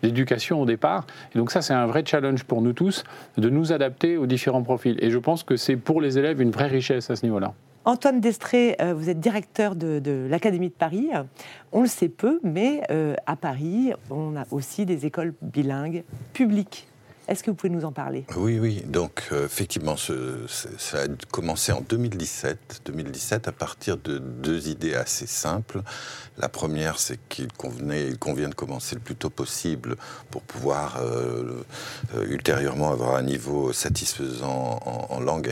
d'éducation 0.02 0.62
au 0.62 0.66
départ. 0.66 1.06
Et 1.34 1.38
donc 1.38 1.50
ça, 1.50 1.62
c'est 1.62 1.74
un 1.74 1.86
vrai 1.86 2.02
challenge 2.04 2.44
pour 2.44 2.62
nous 2.62 2.72
tous 2.72 3.04
de 3.36 3.50
nous 3.50 3.72
adapter 3.72 4.16
aux 4.16 4.26
différents 4.26 4.62
profils. 4.62 4.98
Et 5.00 5.10
je 5.10 5.18
pense 5.18 5.42
que 5.42 5.56
c'est 5.56 5.76
pour 5.76 6.00
les 6.00 6.07
élèves 6.16 6.40
une 6.40 6.50
vraie 6.50 6.68
richesse 6.68 7.10
à 7.10 7.16
ce 7.16 7.26
niveau-là. 7.26 7.52
Antoine 7.84 8.20
Destré, 8.20 8.76
euh, 8.80 8.92
vous 8.92 9.08
êtes 9.08 9.18
directeur 9.18 9.74
de, 9.74 10.26
l'Académie 10.28 10.68
de 10.68 10.74
Paris. 10.74 11.08
On 11.72 11.82
le 11.82 11.86
sait 11.86 12.08
peu, 12.08 12.38
mais 12.42 12.82
euh, 12.90 13.14
à 13.26 13.34
Paris, 13.34 13.92
on 14.10 14.36
a 14.36 14.44
aussi 14.50 14.84
des 14.84 15.06
écoles 15.06 15.32
bilingues 15.40 16.04
publiques. 16.34 16.86
Est-ce 17.28 17.42
que 17.42 17.50
vous 17.50 17.56
pouvez 17.56 17.68
nous 17.68 17.84
en 17.84 17.92
parler? 17.92 18.24
Oui, 18.38 18.58
oui. 18.58 18.82
Donc, 18.86 19.28
euh, 19.32 19.44
effectivement, 19.44 19.96
ça 19.98 21.02
a 21.02 21.06
commencé 21.30 21.72
en 21.72 21.82
2017. 21.82 22.80
2017, 22.86 23.48
à 23.48 23.52
partir 23.52 23.98
de 23.98 24.16
deux 24.16 24.68
idées 24.68 24.94
assez 24.94 25.26
simples. 25.26 25.82
La 26.38 26.48
première, 26.48 26.98
c'est 26.98 27.18
qu'il 27.28 27.52
convenait, 27.52 28.06
il 28.06 28.18
convient 28.18 28.48
de 28.48 28.54
commencer 28.54 28.94
le 28.94 29.02
plus 29.02 29.14
tôt 29.14 29.28
possible 29.28 29.96
pour 30.30 30.40
pouvoir 30.40 31.00
euh, 31.02 31.62
euh, 32.14 32.24
ultérieurement 32.30 32.92
avoir 32.92 33.16
un 33.16 33.22
niveau 33.22 33.74
satisfaisant 33.74 34.80
en, 35.10 35.20
langue, 35.20 35.48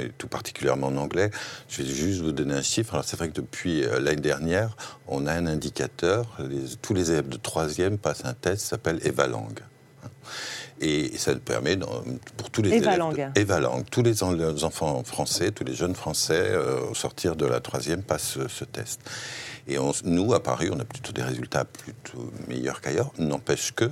et 0.00 0.08
tout, 0.10 0.26
particulièrement 0.26 0.88
en 0.88 0.96
anglais. 0.96 1.30
Je 1.68 1.82
vais 1.84 1.88
juste 1.88 2.22
vous 2.22 2.32
donner 2.32 2.54
un 2.54 2.62
chiffre. 2.62 2.94
Alors, 2.94 3.04
c'est 3.04 3.16
vrai 3.16 3.28
que 3.28 3.34
depuis 3.34 3.82
l'année 4.00 4.16
dernière, 4.16 4.76
on 5.06 5.28
a 5.28 5.32
un 5.32 5.46
indicateur. 5.46 6.38
tous 6.82 6.94
les 6.94 7.12
élèves 7.12 7.28
de 7.28 7.36
troisième 7.36 7.98
passent 7.98 8.24
un 8.24 8.34
test 8.34 8.62
qui 8.62 8.68
s'appelle 8.68 8.98
Evalang. 9.06 9.54
Et 10.80 11.16
ça 11.18 11.34
permet, 11.34 11.76
pour 12.36 12.50
tous 12.50 12.62
les 12.62 12.70
élèves, 12.74 13.00
tous 13.90 14.02
les 14.02 14.22
enfants 14.64 15.02
français, 15.02 15.50
tous 15.50 15.64
les 15.64 15.74
jeunes 15.74 15.94
français, 15.94 16.50
euh, 16.50 16.80
au 16.90 16.94
sortir 16.94 17.34
de 17.34 17.46
la 17.46 17.60
troisième, 17.60 18.02
passent 18.02 18.38
ce, 18.48 18.64
test. 18.64 19.00
Et 19.66 19.76
nous, 20.04 20.34
à 20.34 20.42
Paris, 20.42 20.68
on 20.72 20.78
a 20.78 20.84
plutôt 20.84 21.12
des 21.12 21.22
résultats 21.22 21.64
plutôt 21.64 22.30
meilleurs 22.46 22.80
qu'ailleurs. 22.80 23.10
N'empêche 23.18 23.72
que, 23.72 23.90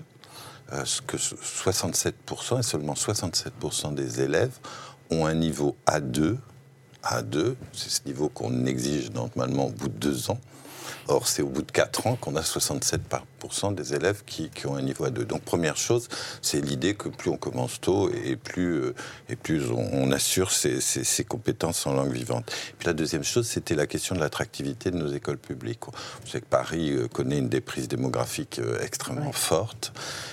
euh, 0.73 0.85
que 1.07 1.17
67%, 1.17 2.61
et 2.61 2.63
seulement 2.63 2.95
67% 2.95 3.95
des 3.95 4.21
élèves 4.21 4.59
ont 5.11 5.27
un 5.27 5.35
niveau 5.35 5.77
A2. 5.87 6.37
A2, 7.03 7.55
c'est 7.73 7.91
ce 7.91 8.01
niveau 8.07 8.29
qu'on 8.29 8.65
exige 8.67 9.11
normalement 9.11 9.67
au 9.67 9.71
bout 9.71 9.89
de 9.89 9.99
deux 9.99 10.31
ans. 10.31 10.39
Or, 11.09 11.29
c'est 11.29 11.43
au 11.43 11.49
bout 11.49 11.63
de 11.63 11.71
4 11.71 12.07
ans 12.09 12.17
qu'on 12.17 12.35
a 12.37 12.41
67% 12.41 13.75
des 13.75 13.95
élèves 13.95 14.23
qui, 14.27 14.51
qui, 14.51 14.67
ont 14.67 14.75
un 14.75 14.83
niveau 14.83 15.07
A2. 15.07 15.25
Donc, 15.25 15.43
première 15.43 15.77
chose, 15.77 16.09
c'est 16.43 16.61
l'idée 16.61 16.95
que 16.95 17.09
plus 17.09 17.31
on 17.31 17.37
commence 17.37 17.81
tôt 17.81 18.11
et 18.11 18.35
plus, 18.35 18.75
euh, 18.75 18.95
et 19.29 19.37
plus 19.37 19.71
on, 19.71 19.89
on 19.93 20.11
assure 20.11 20.51
ses, 20.51 20.81
ses, 20.81 21.05
ses, 21.05 21.23
compétences 21.23 21.87
en 21.87 21.95
langue 21.95 22.13
vivante. 22.13 22.51
Et 22.71 22.75
puis 22.79 22.87
la 22.87 22.93
deuxième 22.93 23.23
chose, 23.23 23.47
c'était 23.47 23.77
la 23.77 23.87
question 23.87 24.17
de 24.17 24.21
l'attractivité 24.21 24.91
de 24.91 24.97
nos 24.97 25.13
écoles 25.13 25.39
publiques. 25.39 25.85
Vous 25.87 26.27
savez 26.27 26.41
que 26.41 26.51
Paris 26.51 26.93
euh, 26.93 27.07
connaît 27.07 27.39
une 27.39 27.49
déprise 27.49 27.87
démographique 27.87 28.59
euh, 28.59 28.81
extrêmement 28.83 29.27
ouais. 29.27 29.33
forte. 29.33 29.93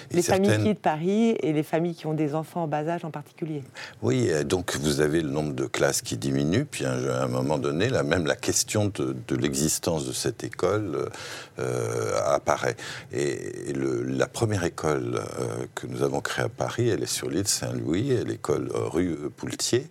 Et 0.10 0.16
les 0.16 0.22
certaines... 0.24 0.46
familles 0.46 0.64
qui 0.64 0.70
quittent 0.72 0.82
Paris 0.82 1.30
et 1.42 1.54
les 1.54 1.64
familles 1.64 1.96
qui 1.96 2.08
ont 2.08 2.14
des 2.14 2.34
enfants 2.34 2.64
en 2.64 2.68
bas 2.68 2.88
âge 2.88 3.06
en 3.06 3.12
particulier. 3.12 3.64
Oui, 4.02 4.30
donc 4.46 4.76
vous 4.78 5.02
avez 5.02 5.22
le 5.22 5.30
nombre 5.30 5.54
de 5.54 5.66
classes 5.66 6.02
qui 6.02 6.18
diminue, 6.18 6.66
puis 6.66 6.86
à 6.86 6.94
un 7.24 7.28
moment 7.28 7.60
donné, 7.60 7.90
là, 7.90 8.04
même 8.04 8.26
la 8.26 8.36
question 8.36 8.92
de, 8.94 9.16
de 9.28 9.36
l'existence 9.36 10.08
de 10.08 10.14
cette 10.14 10.44
école 10.44 10.63
euh, 10.64 12.20
apparaît. 12.26 12.76
Et, 13.12 13.70
et 13.70 13.74
le, 13.74 14.04
la 14.04 14.28
première 14.28 14.64
école 14.64 15.16
euh, 15.16 15.66
que 15.76 15.88
nous 15.88 16.04
avons 16.04 16.22
créée 16.22 16.46
à 16.46 16.50
Paris, 16.50 16.90
elle 16.90 17.04
est 17.04 17.06
sur 17.06 17.30
l'île 17.30 17.48
Saint-Louis, 17.48 18.24
l'école 18.26 18.70
rue 18.74 19.30
Poultier. 19.36 19.88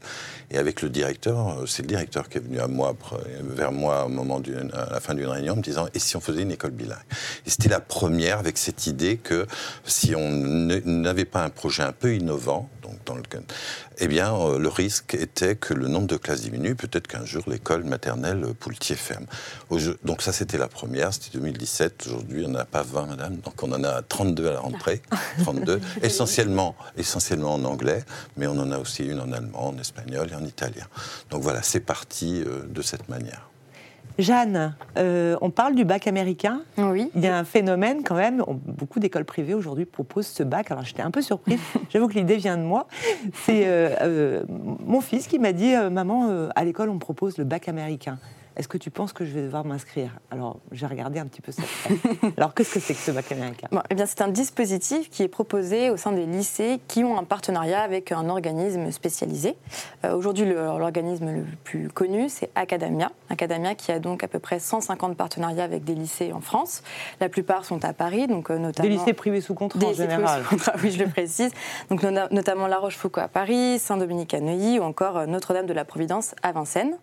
Et 0.53 0.59
avec 0.59 0.83
le 0.83 0.91
directeur, 0.91 1.63
c'est 1.67 1.83
le 1.83 1.89
directeur 1.89 2.29
qui 2.29 2.39
est 2.39 2.41
venu 2.41 2.61
à 2.61 2.69
moi, 2.69 2.95
vers 3.41 3.73
moi 3.73 4.05
au 4.05 4.09
moment 4.09 4.41
à 4.75 4.93
la 4.93 5.01
fin 5.01 5.15
d'une 5.15 5.27
réunion, 5.27 5.57
me 5.57 5.63
disant 5.63 5.89
et 5.95 5.99
si 5.99 6.17
on 6.17 6.21
faisait 6.21 6.43
une 6.43 6.53
école 6.53 6.73
bilingue? 6.73 6.99
Et 7.47 7.51
c'était 7.51 7.71
la 7.71 7.81
première 7.81 8.39
avec 8.39 8.59
cette 8.59 8.87
idée 8.87 9.17
que 9.17 9.47
si 9.85 10.15
on 10.15 10.31
n'avait 10.31 11.25
pas 11.25 11.43
un 11.43 11.51
projet 11.51 11.83
un 11.83 11.93
peu 11.93 12.15
innovant, 12.15 12.69
donc 12.83 12.99
dans 13.07 13.15
le, 13.15 13.23
eh 13.99 14.09
bien, 14.09 14.35
euh, 14.35 14.59
le 14.59 14.69
risque 14.69 15.15
était 15.15 15.55
que 15.55 15.75
le 15.75 15.87
nombre 15.87 16.07
de 16.07 16.17
classes 16.17 16.43
diminue. 16.43 16.75
Peut-être 16.75 17.07
qu'un 17.07 17.25
jour 17.25 17.43
l'école 17.47 17.85
maternelle 17.85 18.45
Poultier 18.59 18.97
ferme. 18.97 19.27
Donc 20.05 20.23
ça, 20.23 20.33
c'était 20.33 20.59
la 20.59 20.69
première. 20.69 21.13
C'était 21.13 21.39
2017. 21.39 22.07
Aujourd'hui, 22.07 22.45
on 22.47 22.51
n'en 22.51 22.61
a 22.61 22.65
pas 22.65 22.83
20, 22.83 23.07
madame. 23.07 23.37
Donc 23.37 23.63
on 23.63 23.73
en 23.73 23.85
a 23.85 24.03
32 24.03 24.49
à 24.49 24.53
la 24.53 24.61
rentrée. 24.61 25.03
32, 25.43 25.81
essentiellement, 26.03 26.75
essentiellement 26.97 27.55
en 27.55 27.65
anglais, 27.65 28.05
mais 28.37 28.47
on 28.47 28.59
en 28.59 28.73
a 28.73 28.79
aussi 28.79 29.05
une 29.05 29.21
en 29.21 29.33
allemand, 29.33 29.69
en 29.69 29.79
espagnol 29.79 30.29
et 30.31 30.35
en 30.35 30.42
italien. 30.45 30.85
Donc 31.31 31.43
voilà, 31.43 31.63
c'est 31.63 31.81
parti 31.81 32.43
euh, 32.47 32.65
de 32.69 32.83
cette 32.83 33.09
manière. 33.09 33.49
Jeanne, 34.19 34.75
euh, 34.99 35.37
on 35.41 35.51
parle 35.51 35.75
du 35.75 35.85
bac 35.85 36.07
américain. 36.07 36.63
Oui. 36.77 37.11
Il 37.15 37.23
y 37.23 37.27
a 37.27 37.37
un 37.37 37.45
phénomène 37.45 38.03
quand 38.05 38.15
même. 38.15 38.43
Beaucoup 38.49 39.01
d'écoles 39.01 39.25
privées 39.25 39.55
aujourd'hui 39.55 39.85
proposent 39.85 40.27
ce 40.27 40.43
bac. 40.43 40.71
Alors 40.71 40.85
j'étais 40.85 41.03
un 41.03 41.11
peu 41.11 41.23
surprise. 41.23 41.61
J'avoue 41.91 42.09
que 42.09 42.15
l'idée 42.15 42.37
vient 42.37 42.57
de 42.57 42.63
moi. 42.63 42.87
C'est 43.45 43.67
euh, 43.67 43.95
euh, 44.03 44.45
mon 44.49 45.01
fils 45.01 45.27
qui 45.27 45.39
m'a 45.39 45.53
dit 45.53 45.75
Maman, 45.91 46.49
à 46.55 46.65
l'école, 46.65 46.91
on 46.91 46.99
propose 46.99 47.39
le 47.39 47.45
bac 47.45 47.69
américain. 47.69 48.19
Est-ce 48.57 48.69
que 48.69 48.79
tu 48.79 48.91
penses 48.91 49.13
que 49.13 49.25
je 49.25 49.33
vais 49.33 49.43
devoir 49.43 49.65
m'inscrire? 49.65 50.11
Alors, 50.31 50.59
j'ai 50.73 50.87
regardé 50.87 51.19
un 51.19 51.27
petit 51.27 51.41
peu 51.41 51.53
ça. 51.53 51.63
Alors, 52.37 52.55
qu'est-ce 52.55 52.75
que 52.75 52.81
c'est 52.81 52.95
que 52.95 53.01
ce 53.01 53.11
bac 53.11 53.31
américain? 53.33 53.69
Bon, 53.71 53.83
eh 53.91 53.95
bien, 53.95 54.07
C'est 54.07 54.21
un 54.21 54.29
dispositif 54.29 55.11
qui 55.11 55.23
est 55.23 55.29
proposé 55.29 55.91
au 55.91 55.97
sein 55.97 56.13
des 56.13 56.27
lycées 56.27 56.81
qui 56.89 57.05
ont 57.05 57.19
un 57.19 57.25
partenariat 57.25 57.81
avec 57.81 58.13
un 58.13 58.29
organisme 58.29 58.91
spécialisé. 58.91 59.57
Euh, 60.05 60.15
Aujourd'hui, 60.15 60.45
l'organisme 60.45 61.31
le, 61.31 61.45
plus 61.65 61.89
connu, 61.89 62.29
c'est 62.29 62.51
Academia. 62.55 63.11
Academia 63.31 63.75
qui 63.75 63.93
a 63.93 63.99
donc 63.99 64.23
à 64.25 64.29
peu 64.29 64.39
près 64.39 64.59
150 64.59 65.17
partenariats 65.17 65.65
avec 65.65 65.85
des 65.85 65.95
lycées 65.95 66.33
en 66.33 66.41
France. 66.41 66.83
La 67.21 67.29
plupart 67.29 67.65
sont 67.65 67.85
à 67.85 67.93
Paris, 67.93 68.27
donc 68.27 68.51
euh, 68.51 68.59
notamment... 68.59 68.89
Des 68.89 68.95
lycées 68.95 69.13
privés 69.13 69.41
sous 69.41 69.55
contrat 69.55 69.79
des 69.79 69.87
en 69.87 69.93
général. 69.95 70.43
Sous 70.43 70.49
contrat, 70.51 70.73
oui, 70.83 70.91
je 70.91 71.03
le 71.03 71.09
précise. 71.09 71.53
Donc, 71.91 72.03
notamment 72.03 72.67
La 72.67 72.79
Rochefoucauld 72.79 73.25
à 73.25 73.29
Paris, 73.29 73.79
Saint-Dominique 73.79 74.35
à 74.35 74.41
Neuilly 74.41 74.79
ou 74.79 74.83
encore 74.83 75.19
euh, 75.19 75.27
Notre-Dame 75.27 75.67
de 75.67 75.73
la 75.73 75.85
Providence 75.85 76.35
à 76.43 76.53
Vincennes. 76.53 76.97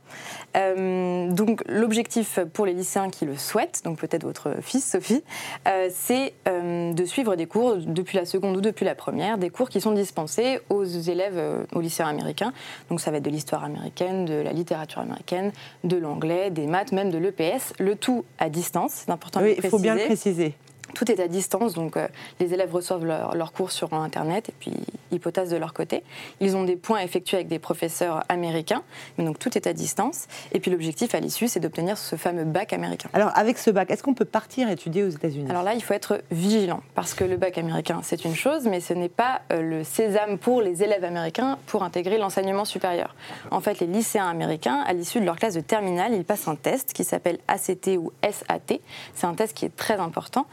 Euh, 0.58 1.32
donc 1.46 1.64
l'objectif 1.68 2.40
pour 2.54 2.66
les 2.66 2.74
lycéens 2.74 3.10
qui 3.10 3.26
le 3.26 3.38
souhaitent, 3.38 3.82
donc 3.86 3.98
peut-être 4.00 4.24
votre 4.24 4.56
fils 4.62 4.84
Sophie, 4.84 5.24
euh, 5.68 5.90
c'est 5.94 6.34
euh, 6.48 6.94
de 6.94 7.06
suivre 7.06 7.36
des 7.36 7.46
cours 7.46 7.78
depuis 7.78 8.18
la 8.18 8.26
seconde 8.26 8.58
ou 8.58 8.62
depuis 8.62 8.86
la 8.86 8.94
première, 8.94 9.38
des 9.38 9.50
cours 9.50 9.70
qui 9.70 9.80
sont 9.80 9.94
dispensés 9.94 10.60
aux 10.70 10.84
élèves, 10.84 11.38
euh, 11.38 11.64
aux 11.74 11.80
lycéens 11.80 12.08
américains. 12.08 12.52
Donc 12.90 13.00
ça 13.00 13.10
va 13.12 13.18
être 13.18 13.24
de 13.24 13.30
l'histoire 13.30 13.64
américaine, 13.64 14.26
de 14.26 14.34
la 14.34 14.52
littérature 14.52 15.02
américaine, 15.02 15.52
de 15.86 15.96
l'anglais, 15.96 16.50
des 16.50 16.68
maths, 16.68 16.92
même 16.92 17.10
de 17.10 17.18
l'EPS, 17.18 17.74
le 17.80 17.96
tout 17.96 18.26
à 18.38 18.50
distance. 18.50 18.92
C'est 19.06 19.12
important 19.12 19.40
oui, 19.42 19.56
de 19.56 19.62
préciser. 19.62 19.68
Il 19.68 19.72
faut 19.72 19.80
bien 19.80 19.96
le 19.96 20.06
préciser. 20.06 20.56
Tout 20.94 21.12
est 21.12 21.20
à 21.20 21.28
distance, 21.28 21.74
donc 21.74 21.98
euh, 21.98 22.08
les 22.40 22.54
élèves 22.54 22.74
reçoivent 22.74 23.06
leurs 23.06 23.36
leur 23.36 23.54
cours 23.54 23.72
sur 23.72 23.94
Internet 23.94 24.50
et 24.50 24.54
puis 24.60 24.74
ils 25.12 25.20
potassent 25.20 25.50
de 25.50 25.58
leur 25.58 25.74
côté. 25.74 26.04
Ils 26.40 26.56
ont 26.56 26.64
des 26.64 26.76
points 26.76 27.00
effectués 27.00 27.38
avec 27.38 27.48
des 27.48 27.60
professeurs 27.60 28.24
américains, 28.30 28.84
mais 29.18 29.24
donc 29.24 29.40
tout 29.40 29.58
est 29.58 29.68
à 29.68 29.74
distance. 29.74 30.28
Et 30.52 30.60
puis 30.60 30.72
l'objectif 30.72 31.16
à 31.16 31.20
l'issue, 31.20 31.48
c'est 31.48 31.60
d'obtenir 31.60 31.98
ce 31.98 32.16
fameux 32.16 32.44
bac 32.44 32.74
américain. 32.74 33.10
Alors 33.14 33.32
avec 33.36 33.58
ce 33.58 33.72
bac, 33.72 33.90
est-ce 33.90 34.04
qu'on 34.04 34.14
peut 34.14 34.26
partir 34.26 34.70
étudier 34.70 35.04
aux 35.04 35.10
États-Unis? 35.10 35.50
Alors 35.50 35.64
là, 35.64 35.74
il 35.74 35.84
faut 35.84 35.94
être 35.94 36.22
vigilant, 36.32 36.82
parce 36.96 37.14
que 37.14 37.24
le 37.24 37.38
bac 37.38 37.58
américain, 37.58 38.02
c'est 38.04 38.26
une 38.26 38.36
chose, 38.36 38.68
mais 38.68 38.80
ce 38.80 38.94
n'est 38.94 39.10
pas 39.10 39.42
euh, 39.52 39.62
le 39.62 39.84
sésame 39.84 40.38
pour 40.38 40.62
les 40.62 40.84
élèves 40.84 41.04
américains 41.04 41.58
pour 41.66 41.84
intégrer 41.84 42.18
l'enseignement 42.18 42.66
supérieur. 42.66 43.16
En 43.52 43.62
fait, 43.62 43.80
les 43.80 43.88
lycéens 43.88 44.28
américains, 44.28 44.84
à 44.88 44.94
l'issue 44.94 45.20
de 45.20 45.26
leur 45.26 45.38
classe 45.38 45.54
de 45.54 45.62
terminale, 45.62 46.14
ils 46.14 46.26
passent 46.26 46.48
un 46.48 46.56
test 46.56 46.94
qui 46.94 47.04
s'appelle 47.04 47.40
ACT 47.48 47.98
ou 47.98 48.12
SAT. 48.24 48.80
C'est 49.14 49.28
un 49.28 49.34
test 49.34 49.56
qui 49.56 49.66
est 49.66 49.76
très 49.76 49.96
important 49.96 50.46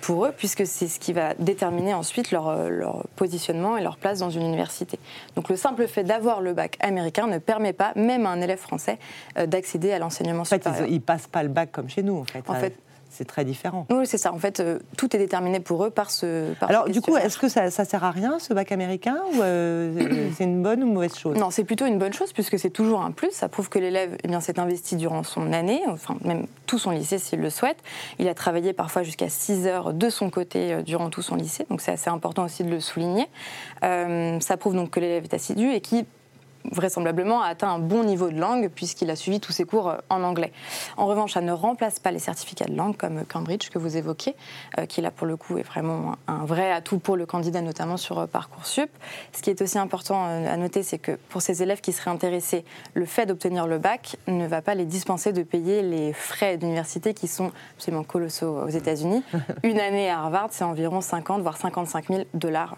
pour 0.00 0.26
eux, 0.26 0.32
puisque 0.36 0.66
c'est 0.66 0.88
ce 0.88 0.98
qui 0.98 1.12
va 1.12 1.34
déterminer 1.34 1.94
ensuite 1.94 2.30
leur, 2.30 2.68
leur, 2.68 3.04
positionnement 3.16 3.76
et 3.76 3.82
leur 3.82 3.96
place 3.96 4.18
dans 4.18 4.30
une 4.30 4.42
université. 4.42 4.98
Donc 5.36 5.48
le 5.48 5.56
simple 5.56 5.86
fait 5.86 6.04
d'avoir 6.04 6.40
le 6.40 6.54
bac 6.54 6.76
américain 6.80 7.26
ne 7.26 7.38
permet 7.38 7.72
pas, 7.72 7.92
même 7.96 8.26
à 8.26 8.30
un 8.30 8.40
élève 8.40 8.58
français, 8.58 8.98
d'accéder 9.46 9.92
à 9.92 9.98
l'enseignement 9.98 10.42
en 10.42 10.44
fait, 10.44 10.62
supérieur. 10.62 10.88
Ils 10.88 10.94
ne 10.94 10.98
passent 10.98 11.26
pas 11.26 11.42
le 11.42 11.48
bac 11.48 11.70
comme 11.72 11.88
chez 11.88 12.02
nous, 12.02 12.18
en 12.18 12.24
fait. 12.24 12.42
En 12.48 12.54
fait 12.54 12.74
c'est 13.12 13.24
très 13.24 13.44
différent. 13.44 13.86
Oui, 13.90 14.06
c'est 14.06 14.18
ça. 14.18 14.32
En 14.32 14.38
fait, 14.38 14.60
euh, 14.60 14.78
tout 14.96 15.14
est 15.14 15.18
déterminé 15.18 15.60
pour 15.60 15.84
eux 15.84 15.90
par 15.90 16.10
ce. 16.10 16.54
Par 16.54 16.70
Alors, 16.70 16.86
ce 16.86 16.92
du 16.92 17.00
coup, 17.00 17.16
est-ce 17.16 17.38
que 17.38 17.48
ça, 17.48 17.70
ça 17.70 17.84
sert 17.84 18.04
à 18.04 18.10
rien, 18.10 18.38
ce 18.38 18.54
bac 18.54 18.72
américain, 18.72 19.18
ou 19.34 19.42
euh, 19.42 20.30
c'est 20.36 20.44
une 20.44 20.62
bonne 20.62 20.82
ou 20.82 20.86
mauvaise 20.86 21.16
chose? 21.16 21.36
Non, 21.36 21.50
c'est 21.50 21.64
plutôt 21.64 21.86
une 21.86 21.98
bonne 21.98 22.12
chose, 22.12 22.32
puisque 22.32 22.58
c'est 22.58 22.70
toujours 22.70 23.02
un 23.02 23.10
plus. 23.10 23.30
Ça 23.30 23.48
prouve 23.48 23.68
que 23.68 23.78
l'élève 23.78 24.16
eh 24.24 24.28
bien, 24.28 24.40
s'est 24.40 24.58
investi 24.58 24.96
durant 24.96 25.22
son 25.22 25.52
année, 25.52 25.82
enfin, 25.88 26.16
même 26.24 26.46
tout 26.66 26.78
son 26.78 26.90
lycée 26.90 27.18
s'il 27.18 27.40
le 27.40 27.50
souhaite. 27.50 27.78
Il 28.18 28.28
a 28.28 28.34
travaillé 28.34 28.72
parfois 28.72 29.02
jusqu'à 29.02 29.28
6 29.28 29.66
heures 29.66 29.92
de 29.92 30.08
son 30.08 30.30
côté 30.30 30.72
euh, 30.72 30.82
durant 30.82 31.10
tout 31.10 31.22
son 31.22 31.36
lycée, 31.36 31.66
donc 31.68 31.80
c'est 31.80 31.92
assez 31.92 32.10
important 32.10 32.44
aussi 32.44 32.64
de 32.64 32.70
le 32.70 32.80
souligner. 32.80 33.28
Ça 33.82 34.56
prouve 34.56 34.74
donc 34.74 34.90
que 34.90 35.00
l'élève 35.00 35.24
est 35.24 35.34
assidu 35.34 35.70
et 35.70 35.80
qui 35.80 36.06
vraisemblablement 36.70 37.42
a 37.42 37.48
atteint 37.48 37.70
un 37.70 37.78
bon 37.78 38.04
niveau 38.04 38.30
de 38.30 38.38
langue 38.38 38.68
puisqu'il 38.68 39.10
a 39.10 39.16
suivi 39.16 39.40
tous 39.40 39.52
ses 39.52 39.64
cours 39.64 39.94
en 40.08 40.22
anglais. 40.22 40.52
En 40.96 41.06
revanche, 41.06 41.32
ça 41.32 41.40
ne 41.40 41.52
remplace 41.52 41.98
pas 41.98 42.10
les 42.10 42.18
certificats 42.18 42.66
de 42.66 42.74
langue 42.74 42.96
comme 42.96 43.24
Cambridge 43.24 43.68
que 43.70 43.78
vous 43.78 43.96
évoquez, 43.96 44.36
euh, 44.78 44.86
qui 44.86 45.00
là 45.00 45.10
pour 45.10 45.26
le 45.26 45.36
coup 45.36 45.58
est 45.58 45.62
vraiment 45.62 46.16
un 46.26 46.44
vrai 46.44 46.70
atout 46.72 46.98
pour 46.98 47.16
le 47.16 47.26
candidat, 47.26 47.62
notamment 47.62 47.96
sur 47.96 48.18
euh, 48.18 48.26
Parcoursup. 48.26 48.90
Ce 49.32 49.42
qui 49.42 49.50
est 49.50 49.60
aussi 49.62 49.78
important 49.78 50.26
euh, 50.26 50.52
à 50.52 50.56
noter, 50.56 50.82
c'est 50.82 50.98
que 50.98 51.12
pour 51.28 51.42
ces 51.42 51.62
élèves 51.62 51.80
qui 51.80 51.92
seraient 51.92 52.10
intéressés, 52.10 52.64
le 52.94 53.06
fait 53.06 53.26
d'obtenir 53.26 53.66
le 53.66 53.78
bac 53.78 54.16
ne 54.26 54.46
va 54.46 54.62
pas 54.62 54.74
les 54.74 54.84
dispenser 54.84 55.32
de 55.32 55.42
payer 55.42 55.82
les 55.82 56.12
frais 56.12 56.56
d'université 56.56 57.14
qui 57.14 57.28
sont 57.28 57.52
absolument 57.76 58.04
colossaux 58.04 58.60
aux 58.64 58.68
États-Unis. 58.68 59.22
Une 59.62 59.78
année 59.78 60.10
à 60.10 60.20
Harvard, 60.20 60.48
c'est 60.50 60.64
environ 60.64 61.00
50 61.00 61.42
voire 61.42 61.56
55 61.56 62.06
000 62.08 62.22
dollars 62.34 62.76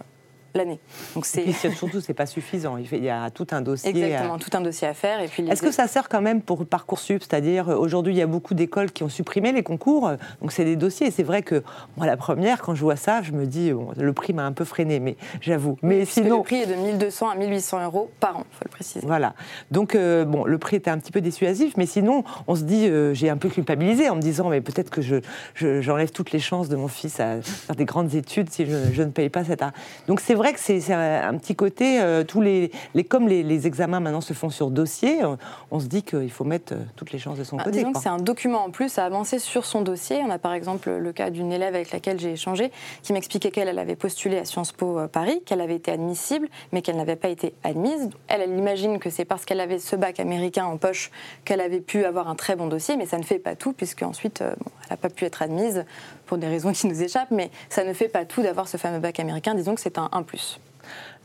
l'année. 0.54 0.78
Donc 1.14 1.26
c'est 1.26 1.52
surtout 1.52 2.00
c'est 2.00 2.14
pas 2.14 2.26
suffisant. 2.26 2.76
Il 2.76 3.04
y 3.04 3.10
a 3.10 3.30
tout 3.30 3.46
un 3.52 3.60
dossier. 3.60 3.90
Exactement, 3.90 4.34
à... 4.34 4.38
tout 4.38 4.50
un 4.54 4.60
dossier 4.60 4.88
à 4.88 4.94
faire. 4.94 5.20
Et 5.20 5.28
puis. 5.28 5.48
Est-ce 5.48 5.62
que 5.62 5.70
ça 5.70 5.86
sert 5.86 6.08
quand 6.08 6.20
même 6.20 6.42
pour 6.42 6.64
parcoursup? 6.66 7.22
C'est-à-dire 7.22 7.68
aujourd'hui 7.68 8.14
il 8.14 8.18
y 8.18 8.22
a 8.22 8.26
beaucoup 8.26 8.54
d'écoles 8.54 8.92
qui 8.92 9.02
ont 9.02 9.08
supprimé 9.08 9.52
les 9.52 9.62
concours, 9.62 10.10
donc 10.40 10.52
c'est 10.52 10.64
des 10.64 10.76
dossiers. 10.76 11.08
Et 11.08 11.10
c'est 11.10 11.22
vrai 11.22 11.42
que 11.42 11.62
moi 11.96 12.06
la 12.06 12.16
première 12.16 12.62
quand 12.62 12.74
je 12.74 12.82
vois 12.82 12.96
ça, 12.96 13.22
je 13.22 13.32
me 13.32 13.46
dis 13.46 13.72
bon, 13.72 13.88
le 13.96 14.12
prix 14.12 14.32
m'a 14.32 14.44
un 14.44 14.52
peu 14.52 14.64
freiné, 14.64 15.00
mais 15.00 15.16
j'avoue. 15.40 15.76
Mais 15.82 16.00
oui, 16.00 16.06
sinon 16.06 16.38
le 16.38 16.42
prix 16.42 16.62
est 16.62 16.66
de 16.66 16.74
1200 16.74 17.30
à 17.30 17.34
1800 17.36 17.84
euros 17.84 18.10
par 18.20 18.38
an, 18.38 18.44
faut 18.50 18.64
le 18.64 18.70
préciser. 18.70 19.06
Voilà. 19.06 19.34
Donc 19.70 19.94
euh, 19.94 20.24
bon, 20.24 20.44
le 20.44 20.58
prix 20.58 20.76
était 20.76 20.90
un 20.90 20.98
petit 20.98 21.12
peu 21.12 21.20
dissuasif, 21.20 21.76
mais 21.76 21.86
sinon 21.86 22.24
on 22.46 22.54
se 22.54 22.62
dit 22.62 22.86
euh, 22.86 23.14
j'ai 23.14 23.30
un 23.30 23.36
peu 23.36 23.48
culpabilisé 23.48 24.08
en 24.08 24.16
me 24.16 24.20
disant 24.20 24.48
mais 24.48 24.60
peut-être 24.60 24.90
que 24.90 25.02
je, 25.02 25.16
j'enlève 25.54 26.08
je, 26.08 26.12
toutes 26.12 26.32
les 26.32 26.38
chances 26.38 26.68
de 26.68 26.76
mon 26.76 26.88
fils 26.88 27.20
à 27.20 27.40
faire 27.42 27.76
des 27.76 27.84
grandes 27.84 28.14
études 28.14 28.50
si 28.50 28.66
je, 28.66 28.92
je 28.92 29.02
ne 29.02 29.10
paye 29.10 29.28
pas 29.28 29.44
cet 29.44 29.62
art. 29.62 29.72
Donc 30.06 30.20
c'est 30.20 30.34
vrai 30.34 30.43
que 30.52 30.60
c'est 30.60 30.92
un, 30.92 31.36
petit 31.38 31.56
côté, 31.56 32.00
euh, 32.00 32.24
tous 32.24 32.40
les, 32.40 32.70
les 32.94 33.04
comme 33.04 33.28
les, 33.28 33.42
les, 33.42 33.66
examens 33.66 34.00
maintenant 34.00 34.20
se 34.20 34.32
font 34.32 34.50
sur 34.50 34.70
dossier, 34.70 35.24
on, 35.24 35.38
on 35.70 35.80
se 35.80 35.86
dit 35.86 36.02
qu'il 36.02 36.30
faut 36.30 36.44
mettre 36.44 36.74
euh, 36.74 36.84
toutes 36.96 37.12
les 37.12 37.18
chances 37.18 37.38
de 37.38 37.44
son 37.44 37.56
bah, 37.56 37.64
côté. 37.64 37.84
C'est 38.00 38.08
un 38.08 38.18
document 38.18 38.64
en 38.64 38.70
plus 38.70 38.98
à 38.98 39.04
avancer 39.04 39.38
sur 39.38 39.64
son 39.64 39.82
dossier. 39.82 40.20
On 40.24 40.30
a 40.30 40.38
par 40.38 40.52
exemple 40.52 40.90
le 40.90 41.12
cas 41.12 41.30
d'une 41.30 41.52
élève 41.52 41.74
avec 41.74 41.90
laquelle 41.92 42.20
j'ai 42.20 42.32
échangé 42.32 42.70
qui 43.02 43.12
m'expliquait 43.12 43.50
qu'elle 43.50 43.68
elle 43.68 43.78
avait 43.78 43.96
postulé 43.96 44.38
à 44.38 44.44
Sciences 44.44 44.72
Po 44.72 44.98
euh, 44.98 45.08
Paris, 45.08 45.42
qu'elle 45.44 45.60
avait 45.60 45.76
été 45.76 45.92
admissible, 45.92 46.48
mais 46.72 46.82
qu'elle 46.82 46.96
n'avait 46.96 47.16
pas 47.16 47.28
été 47.28 47.54
admise. 47.62 48.10
Elle, 48.28 48.42
elle 48.42 48.58
imagine 48.58 48.98
que 48.98 49.10
c'est 49.10 49.24
parce 49.24 49.44
qu'elle 49.44 49.60
avait 49.60 49.78
ce 49.78 49.96
bac 49.96 50.20
américain 50.20 50.64
en 50.64 50.76
poche 50.76 51.10
qu'elle 51.44 51.60
avait 51.60 51.80
pu 51.80 52.04
avoir 52.04 52.28
un 52.28 52.34
très 52.34 52.56
bon 52.56 52.66
dossier, 52.66 52.96
mais 52.96 53.06
ça 53.06 53.18
ne 53.18 53.22
fait 53.22 53.38
pas 53.38 53.56
tout, 53.56 53.72
puisque 53.72 54.02
ensuite 54.02 54.42
euh, 54.42 54.54
bon, 54.58 54.70
elle 54.84 54.90
n'a 54.90 54.96
pas 54.96 55.10
pu 55.10 55.24
être 55.24 55.42
admise 55.42 55.84
pour 56.26 56.38
des 56.38 56.46
raisons 56.46 56.72
qui 56.74 56.86
nous 56.86 57.02
échappent, 57.02 57.30
mais 57.30 57.50
ça 57.68 57.84
ne 57.84 57.92
fait 57.92 58.08
pas 58.08 58.24
tout 58.24 58.42
d'avoir 58.42 58.68
ce 58.68 58.76
fameux 58.76 58.98
bac 58.98 59.20
américain. 59.20 59.54
Disons 59.54 59.74
que 59.74 59.80
c'est 59.80 59.98
un 59.98 60.08
1 60.12 60.22
plus. 60.22 60.33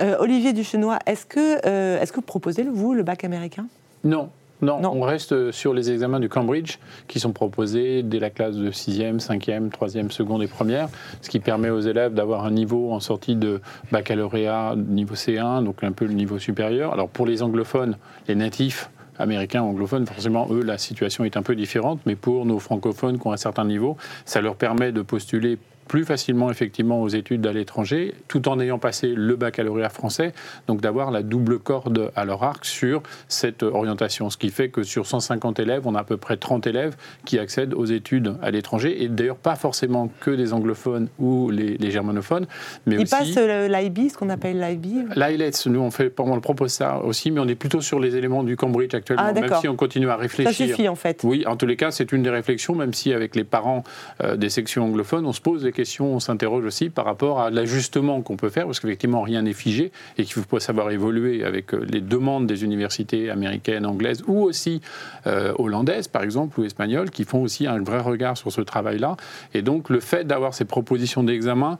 Euh, 0.01 0.15
Olivier 0.19 0.53
Duchenois, 0.53 0.99
est-ce 1.05 1.25
que, 1.25 1.65
euh, 1.65 2.01
est 2.01 2.09
que 2.09 2.15
vous 2.15 2.21
proposez, 2.21 2.63
vous, 2.63 2.93
le 2.93 3.03
bac 3.03 3.23
américain? 3.23 3.65
Non. 4.03 4.29
Non, 4.61 4.81
on 4.83 5.01
reste 5.03 5.51
sur 5.51 5.73
les 5.73 5.89
examens 5.89 6.19
du 6.19 6.27
Cambridge 6.27 6.79
qui 7.07 7.21
sont 7.21 7.31
proposés 7.31 8.03
dès 8.03 8.19
la 8.19 8.29
classe 8.29 8.57
de 8.57 8.71
6e, 8.71 9.19
5e, 9.19 9.69
3e, 9.69 10.11
seconde 10.11 10.43
et 10.43 10.47
première, 10.47 10.89
ce 11.21 11.29
qui 11.29 11.39
permet 11.39 11.69
aux 11.69 11.79
élèves 11.79 12.13
d'avoir 12.13 12.43
un 12.43 12.51
niveau 12.51 12.91
en 12.91 12.99
sortie 12.99 13.37
de 13.37 13.61
baccalauréat 13.93 14.75
niveau 14.75 15.15
C1, 15.15 15.63
donc 15.63 15.81
un 15.81 15.93
peu 15.93 16.03
le 16.03 16.13
niveau 16.13 16.39
supérieur. 16.39 16.91
Alors 16.91 17.07
pour 17.07 17.25
les 17.25 17.41
anglophones, 17.41 17.95
les 18.27 18.35
natifs, 18.35 18.89
américains 19.17 19.61
anglophones, 19.61 20.05
forcément, 20.05 20.47
eux, 20.51 20.63
la 20.63 20.77
situation 20.77 21.23
est 21.23 21.37
un 21.37 21.41
peu 21.41 21.55
différente, 21.55 21.99
mais 22.05 22.15
pour 22.15 22.45
nos 22.45 22.59
francophones 22.59 23.17
qui 23.17 23.27
ont 23.27 23.31
un 23.31 23.37
certain 23.37 23.65
niveau, 23.65 23.95
ça 24.25 24.41
leur 24.41 24.55
permet 24.55 24.91
de 24.91 25.01
postuler 25.01 25.57
plus 25.89 26.05
facilement 26.05 26.51
effectivement 26.51 27.01
aux 27.01 27.10
études 27.10 27.46
à 27.48 27.51
l'étranger, 27.51 28.13
tout 28.27 28.48
en 28.48 28.60
ayant 28.60 28.77
passé 28.77 29.12
le 29.15 29.36
baccalauréat 29.36 29.89
français, 29.89 30.34
donc 30.67 30.81
d'avoir 30.81 31.10
la 31.10 31.24
double 31.24 31.58
corde 31.58 32.12
à 32.15 32.25
leur 32.25 32.43
arc 32.43 32.63
sur 32.63 33.01
cette 33.27 33.63
orientation. 33.63 34.29
Ce 34.29 34.38
qui 34.38 34.51
fait 34.51 34.69
que 34.69 34.84
sur 34.84 35.08
150 35.08 35.60
élèves, 35.60 35.88
on 35.88 35.96
a 35.96 36.01
à 36.01 36.03
peu 36.03 36.17
près 36.17 36.38
30 36.38 36.67
élèves 36.67 36.96
qui 37.25 37.39
accèdent 37.39 37.74
aux 37.74 37.86
études 37.86 38.36
à 38.43 38.51
l'étranger, 38.51 39.03
et 39.03 39.10
d'ailleurs 39.10 39.36
pas 39.36 39.55
forcément 39.55 40.12
que 40.19 40.29
des 40.29 40.53
anglophones 40.53 41.10
ou 41.17 41.50
les, 41.50 41.89
germanophones, 41.89 42.46
mais 42.86 42.96
Ils 42.96 43.01
aussi... 43.01 43.10
passent 43.10 43.69
l'IB, 43.69 44.12
ce 44.12 44.17
qu'on 44.17 44.29
appelle 44.29 44.60
l'IB 44.62 45.10
L'IELTS, 45.15 45.65
nous 45.65 45.79
on, 45.79 45.89
fait, 45.89 46.13
on 46.19 46.36
le 46.36 46.41
propose 46.41 46.72
ça 46.72 47.00
aussi, 47.00 47.31
mais 47.31 47.39
on 47.39 47.48
est 47.48 47.55
plutôt 47.55 47.81
sur 47.81 48.00
les 48.00 48.15
éléments 48.15 48.43
du 48.43 48.55
Cambridge 48.55 48.93
actuellement, 48.93 49.25
ah, 49.27 49.34
même 49.34 49.55
si 49.60 49.67
on 49.67 49.75
continue 49.75 50.10
à 50.10 50.17
réfléchir. 50.17 50.53
Ça 50.53 50.65
suffit 50.67 50.88
en 50.88 50.96
fait. 50.96 51.22
Oui, 51.24 51.46
en 51.48 51.55
tous 51.55 51.65
les 51.65 51.77
cas, 51.77 51.89
c'est 51.89 52.12
une 52.12 52.22
des 52.22 52.29
réflexions, 52.29 52.75
même 52.75 52.93
si 52.93 53.12
avec 53.12 53.36
les 53.36 53.43
parents 53.43 53.84
euh, 54.24 54.36
des 54.36 54.50
sections 54.50 54.86
anglophones, 54.86 55.25
on 55.25 55.34
se 55.34 55.41
pose 55.41 55.63
des 55.63 55.72
on 56.00 56.19
s'interroge 56.19 56.65
aussi 56.65 56.89
par 56.89 57.05
rapport 57.05 57.39
à 57.39 57.50
l'ajustement 57.50 58.21
qu'on 58.21 58.38
peut 58.38 58.50
faire, 58.50 58.65
parce 58.65 58.79
qu'effectivement, 58.79 59.21
rien 59.21 59.41
n'est 59.41 59.53
figé 59.53 59.91
et 60.17 60.24
qu'il 60.24 60.41
faut 60.41 60.59
savoir 60.59 60.91
évoluer 60.91 61.43
avec 61.43 61.74
euh, 61.74 61.86
les 61.88 62.01
demandes 62.01 62.48
des 62.48 62.63
universités 62.63 63.29
américaines, 63.29 63.86
anglaises 63.86 64.24
ou 64.27 64.41
aussi 64.43 64.81
euh, 65.27 65.53
hollandaises, 65.57 66.07
par 66.07 66.24
exemple, 66.24 66.59
ou 66.59 66.63
espagnoles, 66.63 67.09
qui 67.09 67.24
font 67.24 67.41
aussi 67.41 67.67
un 67.67 67.81
vrai 67.81 68.00
regard 68.00 68.38
sur 68.38 68.51
ce 68.51 68.62
travail-là. 68.62 69.17
Et 69.53 69.62
donc, 69.62 69.89
le 69.89 70.00
fait 70.00 70.25
d'avoir 70.25 70.53
ces 70.53 70.65
propositions 70.65 71.24
d'examen 71.24 71.77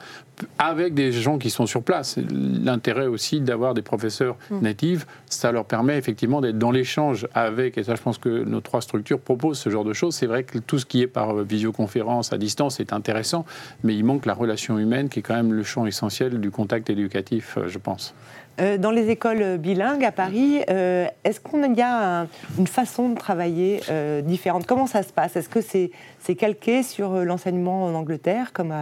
avec 0.58 0.94
des 0.94 1.12
gens 1.12 1.38
qui 1.38 1.50
sont 1.50 1.66
sur 1.66 1.84
place, 1.84 2.18
l'intérêt 2.32 3.08
aussi 3.08 3.42
d'avoir 3.42 3.74
des 3.74 3.82
professeurs 3.82 4.38
mmh. 4.50 4.60
natifs, 4.62 5.08
ça 5.26 5.52
leur 5.52 5.66
permet 5.66 5.98
effectivement 5.98 6.42
d'être 6.42 6.58
dans 6.58 6.72
l'échange 6.72 7.28
avec, 7.34 7.78
et 7.78 7.84
ça, 7.84 7.96
je 7.96 8.02
pense 8.02 8.18
que 8.18 8.44
nos 8.44 8.62
trois 8.62 8.82
structures 8.82 9.20
proposent 9.20 9.60
ce 9.60 9.70
genre 9.70 9.84
de 9.84 9.94
choses. 9.94 10.16
C'est 10.16 10.28
vrai 10.28 10.44
que 10.44 10.58
tout 10.60 10.80
ce 10.80 10.86
qui 10.86 11.02
est 11.02 11.08
par 11.08 11.38
euh, 11.38 11.44
visioconférence 11.44 12.32
à 12.34 12.38
distance 12.38 12.80
est 12.80 12.94
intéressant, 12.94 13.46
mais 13.84 13.89
il 13.96 14.04
manque 14.04 14.26
la 14.26 14.34
relation 14.34 14.78
humaine 14.78 15.10
qui 15.10 15.20
est 15.20 15.22
quand 15.22 15.36
même 15.36 15.54
le 15.54 15.64
champ 15.64 15.86
essentiel 15.86 16.40
du 16.40 16.52
contact 16.52 16.90
éducatif, 16.90 17.58
euh, 17.58 17.68
je 17.68 17.78
pense. 17.78 18.14
Euh, 18.60 18.78
dans 18.78 18.92
les 18.92 19.10
écoles 19.10 19.58
bilingues 19.58 20.04
à 20.04 20.12
Paris, 20.12 20.62
euh, 20.70 21.08
est-ce 21.24 21.40
qu'on 21.40 21.74
y 21.74 21.82
a 21.82 22.28
une 22.58 22.68
façon 22.68 23.10
de 23.10 23.18
travailler 23.18 23.80
différente? 24.24 24.66
Comment 24.66 24.86
ça 24.86 25.02
se 25.02 25.14
passe? 25.14 25.38
Est-ce 25.38 25.48
que 25.48 25.62
c'est 25.62 26.36
calqué 26.36 26.84
sur 26.84 27.24
l'enseignement 27.24 27.86
en 27.86 27.94
Angleterre, 27.94 28.52
comme 28.52 28.74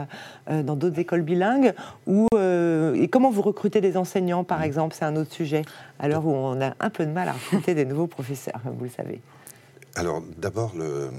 dans 0.50 0.76
d'autres 0.76 0.98
écoles 0.98 1.22
bilingues? 1.22 1.74
Ou, 2.08 2.26
Et 2.36 3.08
comment 3.08 3.30
vous 3.30 3.44
recrutez 3.44 3.80
des 3.80 3.98
enseignants, 3.98 4.44
par 4.44 4.64
exemple? 4.64 4.96
C'est 4.98 5.06
un 5.06 5.16
autre 5.16 5.32
sujet, 5.32 5.62
à 6.00 6.08
l'heure 6.08 6.26
où 6.26 6.32
on 6.32 6.60
a 6.60 6.74
un 6.80 6.90
peu 6.90 7.06
de 7.06 7.12
mal 7.12 7.28
à 7.28 7.34
recruter 7.34 7.76
des 7.76 7.86
nouveaux 7.86 8.08
professeurs, 8.08 8.62
vous 8.66 8.86
le 8.86 8.90
savez. 8.90 9.22
Alors 9.98 10.22
d'abord, 10.38 10.74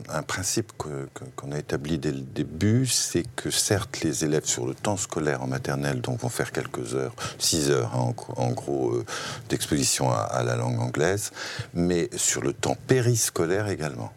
un 0.08 0.22
principe 0.22 0.72
qu'on 0.76 1.50
a 1.50 1.58
établi 1.58 1.98
dès 1.98 2.12
le 2.12 2.20
début, 2.20 2.86
c'est 2.86 3.24
que 3.34 3.50
certes 3.50 4.02
les 4.02 4.24
élèves 4.24 4.44
sur 4.44 4.66
le 4.66 4.74
temps 4.74 4.96
scolaire 4.96 5.42
en 5.42 5.48
maternelle 5.48 6.00
donc 6.00 6.20
vont 6.20 6.28
faire 6.28 6.52
quelques 6.52 6.94
heures, 6.94 7.12
6 7.38 7.72
heures 7.72 7.90
hein, 7.96 8.14
en, 8.36 8.52
gros 8.52 8.92
euh, 8.92 9.04
d'exposition 9.48 10.12
à, 10.12 10.44
la 10.44 10.54
langue 10.54 10.78
anglaise, 10.78 11.32
mais 11.74 12.08
sur 12.14 12.40
le 12.40 12.52
temps 12.52 12.76
périscolaire 12.86 13.66
également. 13.66 14.12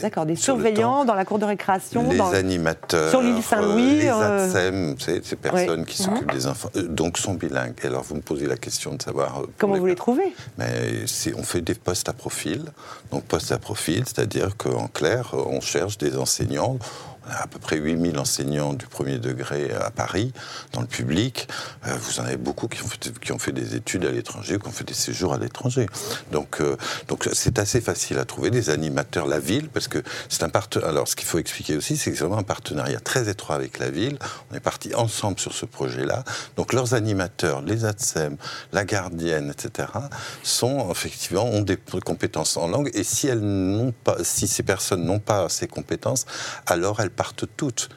D'accord, 0.00 0.26
des 0.26 0.36
surveillants 0.36 1.04
dans 1.04 1.14
la 1.14 1.24
cour 1.24 1.38
de 1.38 1.44
récréation. 1.44 2.08
Les 2.08 2.16
dans... 2.16 2.32
animateurs. 2.32 3.10
Sur 3.10 3.22
l'île 3.22 3.42
Saint-Louis. 3.42 4.00
les 4.00 4.08
euh, 4.08 4.46
ATSEM, 4.46 4.96
ces 4.98 5.36
personnes 5.36 5.84
qui 5.84 6.02
s'occupent 6.02 6.32
des 6.32 6.46
enfants, 6.46 6.70
donc 6.88 7.18
sont 7.18 7.34
bilingues. 7.34 7.74
Et 7.82 7.86
alors 7.86 8.02
vous 8.02 8.16
me 8.16 8.20
posez 8.20 8.46
la 8.46 8.56
question 8.56 8.94
de 8.94 9.02
savoir. 9.02 9.40
Euh, 9.40 9.46
Comment 9.58 9.76
vous 9.76 9.86
les 9.86 9.94
trouvez 9.94 10.32
Mais 10.58 11.04
On 11.36 11.42
fait 11.42 11.60
des 11.60 11.74
postes 11.74 12.08
à 12.08 12.12
profil. 12.12 12.64
Donc 13.10 13.24
postes 13.24 13.52
à 13.52 13.58
profil, 13.58 14.04
c'est-à-dire 14.06 14.56
qu'en 14.56 14.88
clair, 14.88 15.34
on 15.34 15.60
cherche 15.60 15.98
des 15.98 16.16
enseignants 16.16 16.78
à 17.30 17.46
peu 17.46 17.58
près 17.58 17.76
8000 17.76 18.18
enseignants 18.18 18.72
du 18.72 18.86
premier 18.86 19.18
degré 19.18 19.72
à 19.72 19.90
Paris, 19.90 20.32
dans 20.72 20.80
le 20.80 20.86
public. 20.86 21.48
Euh, 21.86 21.94
vous 22.00 22.20
en 22.20 22.24
avez 22.24 22.36
beaucoup 22.36 22.68
qui 22.68 22.82
ont 22.82 22.88
fait, 22.88 23.18
qui 23.18 23.32
ont 23.32 23.38
fait 23.38 23.52
des 23.52 23.74
études 23.74 24.04
à 24.04 24.10
l'étranger, 24.10 24.58
qui 24.58 24.68
ont 24.68 24.72
fait 24.72 24.84
des 24.84 24.94
séjours 24.94 25.34
à 25.34 25.38
l'étranger. 25.38 25.86
Donc, 26.32 26.60
euh, 26.60 26.76
donc 27.08 27.28
c'est 27.32 27.58
assez 27.58 27.80
facile 27.80 28.18
à 28.18 28.24
trouver 28.24 28.50
des 28.50 28.70
animateurs 28.70 29.26
la 29.26 29.38
ville, 29.38 29.68
parce 29.68 29.88
que 29.88 30.02
c'est 30.28 30.42
un 30.42 30.48
partenariat. 30.48 30.90
Alors, 30.90 31.08
ce 31.08 31.16
qu'il 31.16 31.26
faut 31.26 31.38
expliquer 31.38 31.76
aussi, 31.76 31.96
c'est 31.96 32.10
que 32.10 32.16
c'est 32.16 32.24
vraiment 32.24 32.40
un 32.40 32.42
partenariat 32.42 33.00
très 33.00 33.28
étroit 33.28 33.54
avec 33.54 33.78
la 33.78 33.90
ville. 33.90 34.18
On 34.50 34.56
est 34.56 34.60
partis 34.60 34.94
ensemble 34.94 35.38
sur 35.38 35.52
ce 35.52 35.66
projet-là. 35.66 36.24
Donc, 36.56 36.72
leurs 36.72 36.94
animateurs, 36.94 37.62
les 37.62 37.84
ATSEM, 37.84 38.36
la 38.72 38.84
gardienne, 38.84 39.50
etc., 39.50 39.88
sont 40.42 40.90
effectivement 40.90 41.44
ont 41.44 41.62
des 41.62 41.76
compétences 41.76 42.56
en 42.56 42.68
langue. 42.68 42.90
Et 42.94 43.04
si 43.04 43.28
elles 43.28 43.40
pas, 44.04 44.16
si 44.22 44.46
ces 44.48 44.62
personnes 44.62 45.04
n'ont 45.04 45.18
pas 45.18 45.48
ces 45.48 45.66
compétences, 45.66 46.26
alors 46.66 47.00
elles 47.00 47.10
partent 47.20 47.44
toutes 47.54 47.90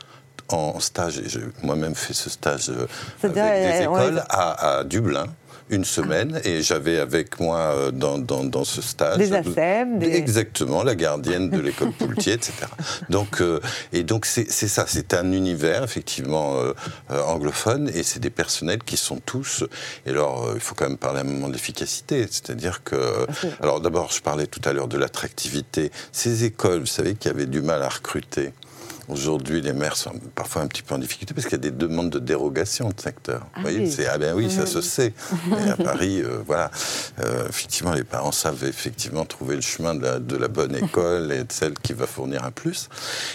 en 0.49 0.81
stage, 0.81 1.17
et 1.19 1.29
j'ai 1.29 1.39
moi-même 1.63 1.95
fait 1.95 2.11
ce 2.11 2.29
stage 2.29 2.69
euh, 2.69 2.87
avec 3.23 3.35
des 3.35 3.39
euh, 3.39 3.83
écoles 3.83 4.23
à, 4.29 4.83
Dublin 4.83 5.27
une 5.69 5.85
semaine 5.85 6.41
et 6.43 6.61
j'avais 6.61 6.99
avec 6.99 7.39
moi 7.39 7.59
euh, 7.59 7.91
dans, 7.91 8.17
dans, 8.17 8.65
ce 8.65 8.81
stage 8.81 9.17
des 9.17 9.33
ASEM, 9.33 10.03
exactement 10.03 10.83
la 10.83 10.93
gardienne 10.93 11.49
de 11.49 11.61
l'école 11.61 11.93
Poultier, 11.93 12.33
etc. 12.33 12.53
Donc 13.09 13.41
et 13.93 14.03
donc 14.03 14.25
c'est 14.25 14.49
ça, 14.51 14.83
c'est 14.85 15.13
un 15.13 15.31
univers 15.31 15.83
effectivement 15.83 16.57
anglophone 17.09 17.89
et 17.95 18.03
c'est 18.03 18.19
des 18.19 18.29
personnels 18.29 18.83
qui 18.83 18.97
sont 18.97 19.19
tous. 19.25 19.63
Et 20.05 20.09
alors 20.09 20.51
il 20.53 20.59
faut 20.59 20.75
quand 20.75 20.89
même 20.89 20.97
parler 20.97 21.21
un 21.21 21.29
moment 21.33 21.47
de 21.47 21.53
l'efficacité, 21.53 22.27
c'est-à-dire 22.29 22.83
que 22.83 23.25
alors 23.61 23.79
d'abord 23.79 24.11
je 24.11 24.21
parlais 24.21 24.47
tout 24.47 24.61
à 24.65 24.73
l'heure 24.73 24.89
de 24.89 24.97
l'attractivité. 24.97 25.91
Ces 26.11 26.43
écoles, 26.43 26.81
vous 26.81 26.95
savez, 26.99 27.15
qui 27.15 27.29
avaient 27.29 27.47
du 27.47 27.61
mal 27.61 27.81
à 27.81 27.89
recruter. 27.89 28.51
Aujourd'hui, 29.09 29.59
les 29.59 29.73
maires 29.73 29.97
sont 29.97 30.13
parfois 30.33 30.61
un 30.61 30.67
petit 30.67 30.81
peu 30.81 30.95
en 30.95 30.97
difficulté 30.97 31.33
parce 31.33 31.45
qu'il 31.45 31.57
y 31.57 31.67
a 31.67 31.69
des 31.69 31.71
demandes 31.71 32.09
de 32.09 32.19
dérogation 32.19 32.89
de 32.89 32.99
secteur. 32.99 33.45
Ah 33.55 33.61
oui. 33.65 33.91
c'est 33.91 34.07
ah 34.07 34.17
ben 34.17 34.33
oui, 34.33 34.49
ça 34.49 34.65
se 34.65 34.79
sait. 34.79 35.13
Et 35.65 35.69
à 35.69 35.75
Paris, 35.75 36.21
euh, 36.21 36.41
voilà, 36.45 36.71
euh, 37.19 37.47
effectivement, 37.49 37.93
les 37.93 38.05
parents 38.05 38.31
savent 38.31 38.63
effectivement 38.63 39.25
trouver 39.25 39.55
le 39.55 39.61
chemin 39.61 39.93
de 39.93 40.35
la, 40.37 40.47
bonne 40.47 40.75
école 40.75 41.31
et 41.31 41.43
de 41.43 41.51
celle 41.51 41.73
qui 41.73 41.93
va 41.93 42.07
fournir 42.07 42.43
un 42.45 42.51
plus. 42.51 42.89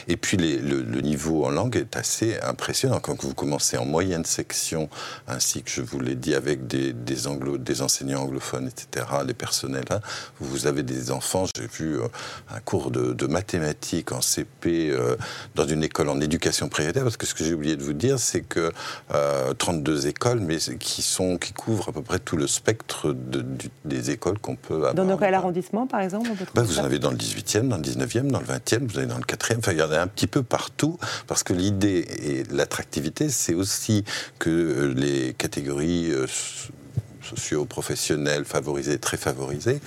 Et 0.07 0.17
puis 0.17 0.37
le, 0.37 1.01
niveau 1.01 1.45
en 1.45 1.51
langue 1.51 1.77
est 1.77 1.97
assez 1.97 2.39
impressionnant 2.41 3.01
quand 3.01 3.23
vous 3.23 3.35
commencez 3.35 3.77
en 3.77 3.85
moyenne 3.85 4.25
section, 4.25 4.89
ainsi 5.27 5.63
que 5.63 5.71
je 5.71 5.83
vous 5.83 6.01
l'ai 6.01 6.15
dit 6.15 6.35
avec 6.35 6.67
des, 6.67 6.93
des, 6.93 7.27
anglo, 7.27 7.59
des 7.59 7.83
enseignants 7.83 8.23
anglophones, 8.23 8.69
etc. 8.69 9.07
Les 9.27 9.35
personnels, 9.35 9.85
hein, 9.91 10.01
vous 10.41 10.67
avez 10.67 10.83
des 10.83 11.11
enfants. 11.11 11.45
J'ai 11.57 11.67
vu 11.67 12.01
euh, 12.01 12.09
un 12.51 12.61
cours 12.61 12.91
de, 12.91 13.13
de 13.13 13.27
mathématiques 13.27 14.13
en 14.13 14.21
CP 14.21 14.97
dans 15.59 15.67
une 15.67 15.83
école 15.83 16.09
en 16.09 16.21
éducation 16.21 16.69
prioritaire, 16.69 17.03
parce 17.03 17.17
que 17.17 17.27
ce 17.27 17.35
que 17.35 17.45
j'ai 17.45 17.53
oublié 17.53 17.77
de 17.77 17.83
vous 17.83 17.93
dire, 17.93 18.19
c'est 18.19 18.43
que 18.43 18.73
32 19.59 20.07
euh, 20.07 20.09
écoles, 20.09 20.41
mais 20.41 20.59
qui, 20.79 21.03
sont, 21.03 21.37
qui 21.37 21.53
couvrent 21.53 21.89
à 21.89 21.93
peu 21.93 22.03
près 22.03 22.21
tout 22.21 22.37
le 22.37 22.47
spectre 22.47 23.15
des 23.85 24.11
écoles 24.11 24.39
qu'on 24.39 24.55
peut 24.55 24.87
avoir. 24.87 24.95
Dans 24.95 25.17
quel 25.17 25.35
arrondissement, 25.35 25.87
par 25.87 26.01
exemple 26.01 26.31
bah, 26.55 26.63
Vous 26.63 26.79
en 26.79 26.85
avez 26.85 27.01
dans 27.01 27.11
le 27.11 27.17
18e, 27.17 27.69
dans 27.69 27.77
le 27.77 27.83
19e, 27.83 28.31
dans 28.31 28.39
le 28.39 28.47
20e, 28.47 28.87
vous 28.87 28.99
avez 28.99 29.09
dans 29.09 29.19
le 29.19 29.25
4e, 29.25 29.59
enfin 29.59 29.73
il 29.73 29.79
y 29.79 29.83
en 29.83 29.91
a 29.91 30.01
un 30.01 30.07
petit 30.07 30.29
peu 30.29 30.45
partout, 30.45 30.97
parce 31.27 31.43
que 31.43 31.53
l'idée 31.53 32.07
et 32.23 32.45
l'attractivité, 32.55 33.29
c'est 33.29 33.55
aussi 33.55 34.05
que 34.39 34.51
euh, 34.51 34.95
les 34.95 35.35
catégories 35.35 36.13
euh, 36.13 36.27
socio-professionnelles 37.23 38.45
favorisées, 38.45 38.99
très 38.99 39.17
favorisées, 39.17 39.81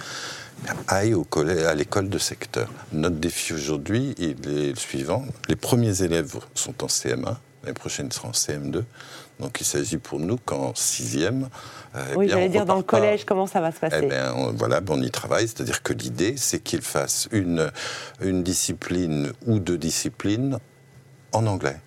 aille 0.87 1.13
au 1.13 1.23
collège, 1.23 1.65
à 1.65 1.75
l'école 1.75 2.09
de 2.09 2.17
secteur. 2.17 2.69
Notre 2.91 3.15
défi 3.15 3.53
aujourd'hui 3.53 4.15
est 4.19 4.45
le 4.45 4.75
suivant. 4.75 5.25
Les 5.47 5.55
premiers 5.55 6.03
élèves 6.03 6.35
sont 6.53 6.83
en 6.83 6.87
CM1, 6.87 7.35
l'année 7.63 7.73
prochaine 7.73 8.07
ils 8.07 8.13
seront 8.13 8.29
en 8.29 8.31
CM2. 8.31 8.83
Donc 9.39 9.59
il 9.59 9.65
s'agit 9.65 9.97
pour 9.97 10.19
nous 10.19 10.37
qu'en 10.37 10.73
sixième. 10.75 11.49
Euh, 11.95 12.13
oui, 12.15 12.29
j'allais 12.29 12.49
dire 12.49 12.65
dans 12.65 12.75
le 12.75 12.83
collège, 12.83 13.25
comment 13.25 13.47
ça 13.47 13.59
va 13.59 13.71
se 13.71 13.79
passer 13.79 14.01
eh 14.03 14.05
bien, 14.05 14.33
on, 14.35 14.51
Voilà, 14.51 14.81
on 14.87 15.01
y 15.01 15.09
travaille. 15.09 15.47
C'est-à-dire 15.47 15.81
que 15.81 15.93
l'idée, 15.93 16.35
c'est 16.37 16.59
qu'ils 16.59 16.83
fassent 16.83 17.27
une, 17.31 17.71
une 18.21 18.43
discipline 18.43 19.31
ou 19.47 19.59
deux 19.59 19.79
disciplines 19.79 20.59
en 21.31 21.47
anglais. 21.47 21.77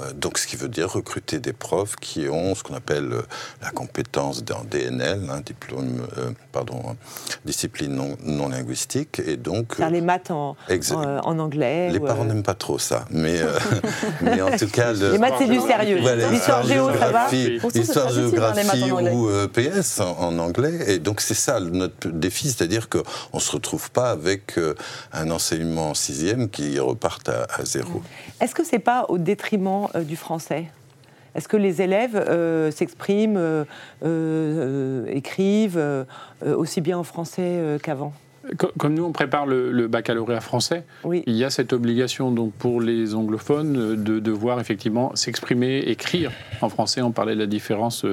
Euh, 0.00 0.12
donc, 0.12 0.38
ce 0.38 0.46
qui 0.46 0.56
veut 0.56 0.68
dire 0.68 0.90
recruter 0.90 1.38
des 1.38 1.52
profs 1.52 1.96
qui 1.96 2.28
ont 2.28 2.54
ce 2.54 2.62
qu'on 2.62 2.74
appelle 2.74 3.12
euh, 3.12 3.22
la 3.62 3.70
compétence 3.70 4.44
dans 4.44 4.62
DNL, 4.64 5.28
hein, 5.30 5.40
diplôme, 5.44 6.06
euh, 6.18 6.30
pardon, 6.52 6.96
discipline 7.44 7.94
non, 7.94 8.16
non, 8.24 8.48
linguistique, 8.48 9.20
et 9.24 9.36
donc 9.36 9.76
faire 9.76 9.90
les 9.90 10.00
maths 10.00 10.30
en, 10.30 10.56
en, 10.68 11.38
anglais. 11.38 11.90
Les 11.90 12.00
parents 12.00 12.24
n'aiment 12.24 12.42
pas 12.42 12.54
trop 12.54 12.78
ça, 12.78 13.04
mais, 13.10 13.40
mais 14.22 14.40
en 14.42 14.56
tout 14.56 14.68
cas, 14.68 14.92
les 14.92 15.18
maths 15.18 15.34
c'est 15.38 15.46
du 15.46 15.60
sérieux. 15.60 15.98
L'histoire 16.30 16.62
géo, 16.64 16.90
ça 16.98 17.10
va. 17.10 17.28
Histoire 17.32 18.10
géographie 18.10 18.92
ou 18.92 19.28
PS 19.52 20.00
en, 20.00 20.38
anglais, 20.38 20.94
et 20.94 20.98
donc 20.98 21.20
c'est 21.20 21.34
ça 21.34 21.60
notre 21.60 22.08
défi, 22.08 22.48
c'est-à-dire 22.48 22.88
qu'on 22.88 23.02
ne 23.34 23.40
se 23.40 23.52
retrouve 23.52 23.90
pas 23.90 24.10
avec 24.10 24.58
un 25.12 25.30
enseignement 25.30 25.90
en 25.90 25.94
sixième 25.94 26.48
qui 26.48 26.78
reparte 26.78 27.28
à, 27.28 27.46
à 27.58 27.64
zéro. 27.64 28.02
Est-ce 28.40 28.54
que 28.54 28.64
c'est 28.64 28.78
pas 28.78 29.06
au 29.08 29.18
détriment 29.18 29.88
euh, 29.89 29.89
du 29.98 30.16
français 30.16 30.66
Est-ce 31.34 31.48
que 31.48 31.56
les 31.56 31.82
élèves 31.82 32.16
euh, 32.16 32.70
s'expriment, 32.70 33.64
euh, 34.02 35.06
écrivent 35.08 36.06
aussi 36.44 36.80
bien 36.80 36.98
en 36.98 37.04
français 37.04 37.78
qu'avant? 37.82 38.12
Comme 38.56 38.94
nous, 38.94 39.04
on 39.04 39.12
prépare 39.12 39.44
le, 39.44 39.86
baccalauréat 39.86 40.40
français, 40.40 40.84
il 41.04 41.34
y 41.34 41.44
a 41.44 41.50
cette 41.50 41.74
obligation 41.74 42.32
donc 42.32 42.54
pour 42.54 42.80
les 42.80 43.14
anglophones 43.14 44.02
de 44.02 44.18
devoir 44.18 44.58
effectivement 44.60 45.14
s'exprimer, 45.14 45.80
écrire 45.80 46.32
en 46.62 46.70
français. 46.70 47.02
On 47.02 47.12
parlait 47.12 47.34
de 47.34 47.40
la 47.40 47.46
différence 47.46 48.06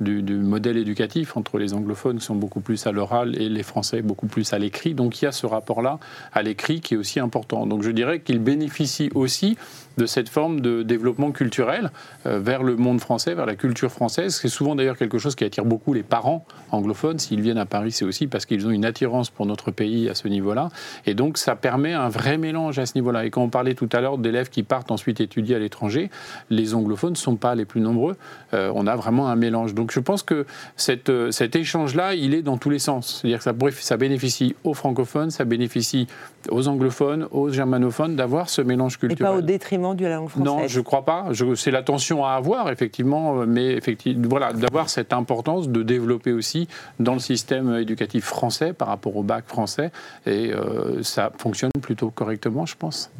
du, 0.00 0.22
du, 0.22 0.34
modèle 0.34 0.76
éducatif 0.78 1.36
entre 1.36 1.58
les 1.58 1.74
anglophones 1.74 2.18
qui 2.18 2.24
sont 2.24 2.34
beaucoup 2.34 2.60
plus 2.60 2.88
à 2.88 2.92
l'oral 2.92 3.40
et 3.40 3.48
les 3.48 3.62
français 3.62 4.02
beaucoup 4.02 4.26
plus 4.26 4.52
à 4.52 4.58
l'écrit. 4.58 4.94
Donc 4.94 5.22
il 5.22 5.26
y 5.26 5.28
a 5.28 5.32
ce 5.32 5.46
rapport-là 5.46 6.00
à 6.32 6.42
l'écrit 6.42 6.80
qui 6.80 6.94
est 6.94 6.96
aussi 6.96 7.20
important. 7.20 7.64
Donc 7.64 7.82
je 7.82 7.90
dirais 7.90 8.18
qu'il 8.18 8.40
bénéficie 8.40 9.10
aussi 9.14 9.56
de 9.98 10.06
cette 10.06 10.28
forme 10.28 10.60
de 10.60 10.82
développement 10.82 11.32
culturel 11.32 11.90
euh, 12.26 12.38
vers 12.38 12.62
le 12.62 12.76
monde 12.76 13.00
français, 13.00 13.34
vers 13.34 13.44
la 13.44 13.56
culture 13.56 13.90
française. 13.90 14.38
C'est 14.40 14.48
souvent 14.48 14.74
d'ailleurs 14.74 14.96
quelque 14.96 15.18
chose 15.18 15.34
qui 15.34 15.44
attire 15.44 15.64
beaucoup 15.64 15.92
les 15.92 16.02
parents 16.02 16.46
anglophones. 16.70 17.18
S'ils 17.18 17.42
viennent 17.42 17.58
à 17.58 17.66
Paris, 17.66 17.92
c'est 17.92 18.04
aussi 18.04 18.26
parce 18.28 18.46
qu'ils 18.46 18.66
ont 18.66 18.70
une 18.70 18.84
attirance 18.84 19.28
pour 19.28 19.44
notre 19.44 19.70
pays 19.70 20.08
à 20.08 20.14
ce 20.14 20.28
niveau-là. 20.28 20.70
Et 21.04 21.14
donc 21.14 21.36
ça 21.36 21.56
permet 21.56 21.92
un 21.92 22.08
vrai 22.08 22.38
mélange 22.38 22.78
à 22.78 22.86
ce 22.86 22.94
niveau-là. 22.94 23.26
Et 23.26 23.30
quand 23.30 23.42
on 23.42 23.50
parlait 23.50 23.74
tout 23.74 23.88
à 23.92 24.00
l'heure 24.00 24.18
d'élèves 24.18 24.48
qui 24.48 24.62
partent 24.62 24.90
ensuite 24.90 25.20
étudier 25.20 25.56
à 25.56 25.58
l'étranger, 25.58 26.10
les 26.48 26.74
anglophones 26.74 27.12
ne 27.12 27.16
sont 27.16 27.36
pas 27.36 27.54
les 27.54 27.64
plus 27.64 27.80
nombreux. 27.80 28.16
Euh, 28.54 28.72
on 28.74 28.86
a 28.86 28.94
vraiment 28.96 29.28
un 29.28 29.36
mélange. 29.36 29.74
Donc 29.74 29.90
je 29.92 30.00
pense 30.00 30.22
que 30.22 30.46
cette, 30.76 31.10
euh, 31.10 31.32
cet 31.32 31.56
échange-là, 31.56 32.14
il 32.14 32.34
est 32.34 32.42
dans 32.42 32.56
tous 32.56 32.70
les 32.70 32.78
sens. 32.78 33.20
C'est-à-dire 33.20 33.38
que 33.38 33.44
ça, 33.44 33.52
ça 33.82 33.96
bénéficie 33.96 34.54
aux 34.62 34.74
francophones, 34.74 35.30
ça 35.30 35.44
bénéficie 35.44 36.06
aux 36.50 36.68
anglophones, 36.68 37.26
aux 37.32 37.50
germanophones 37.50 38.14
d'avoir 38.14 38.48
ce 38.48 38.62
mélange 38.62 38.98
culturel. 38.98 39.32
Et 39.32 39.34
pas 39.34 39.38
au 39.38 39.42
détriment 39.42 39.87
du 39.94 40.04
la 40.04 40.16
langue 40.16 40.28
française 40.28 40.46
Non, 40.46 40.66
je 40.66 40.78
ne 40.78 40.84
crois 40.84 41.04
pas. 41.04 41.26
C'est 41.56 41.70
l'attention 41.70 42.24
à 42.24 42.32
avoir, 42.32 42.70
effectivement, 42.70 43.46
mais 43.46 43.72
effectivement, 43.72 44.28
voilà, 44.28 44.52
d'avoir 44.52 44.88
cette 44.88 45.12
importance 45.12 45.68
de 45.68 45.82
développer 45.82 46.32
aussi 46.32 46.68
dans 46.98 47.14
le 47.14 47.20
système 47.20 47.74
éducatif 47.76 48.24
français 48.24 48.72
par 48.72 48.88
rapport 48.88 49.16
au 49.16 49.22
bac 49.22 49.44
français. 49.46 49.90
Et 50.26 50.52
euh, 50.52 51.02
ça 51.02 51.32
fonctionne 51.36 51.70
plutôt 51.80 52.10
correctement, 52.10 52.66
je 52.66 52.76
pense. 52.76 53.10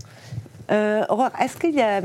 Euh, 0.70 1.04
est-ce 1.40 1.56
qu'il 1.56 1.74
y 1.74 1.80
a, 1.80 2.00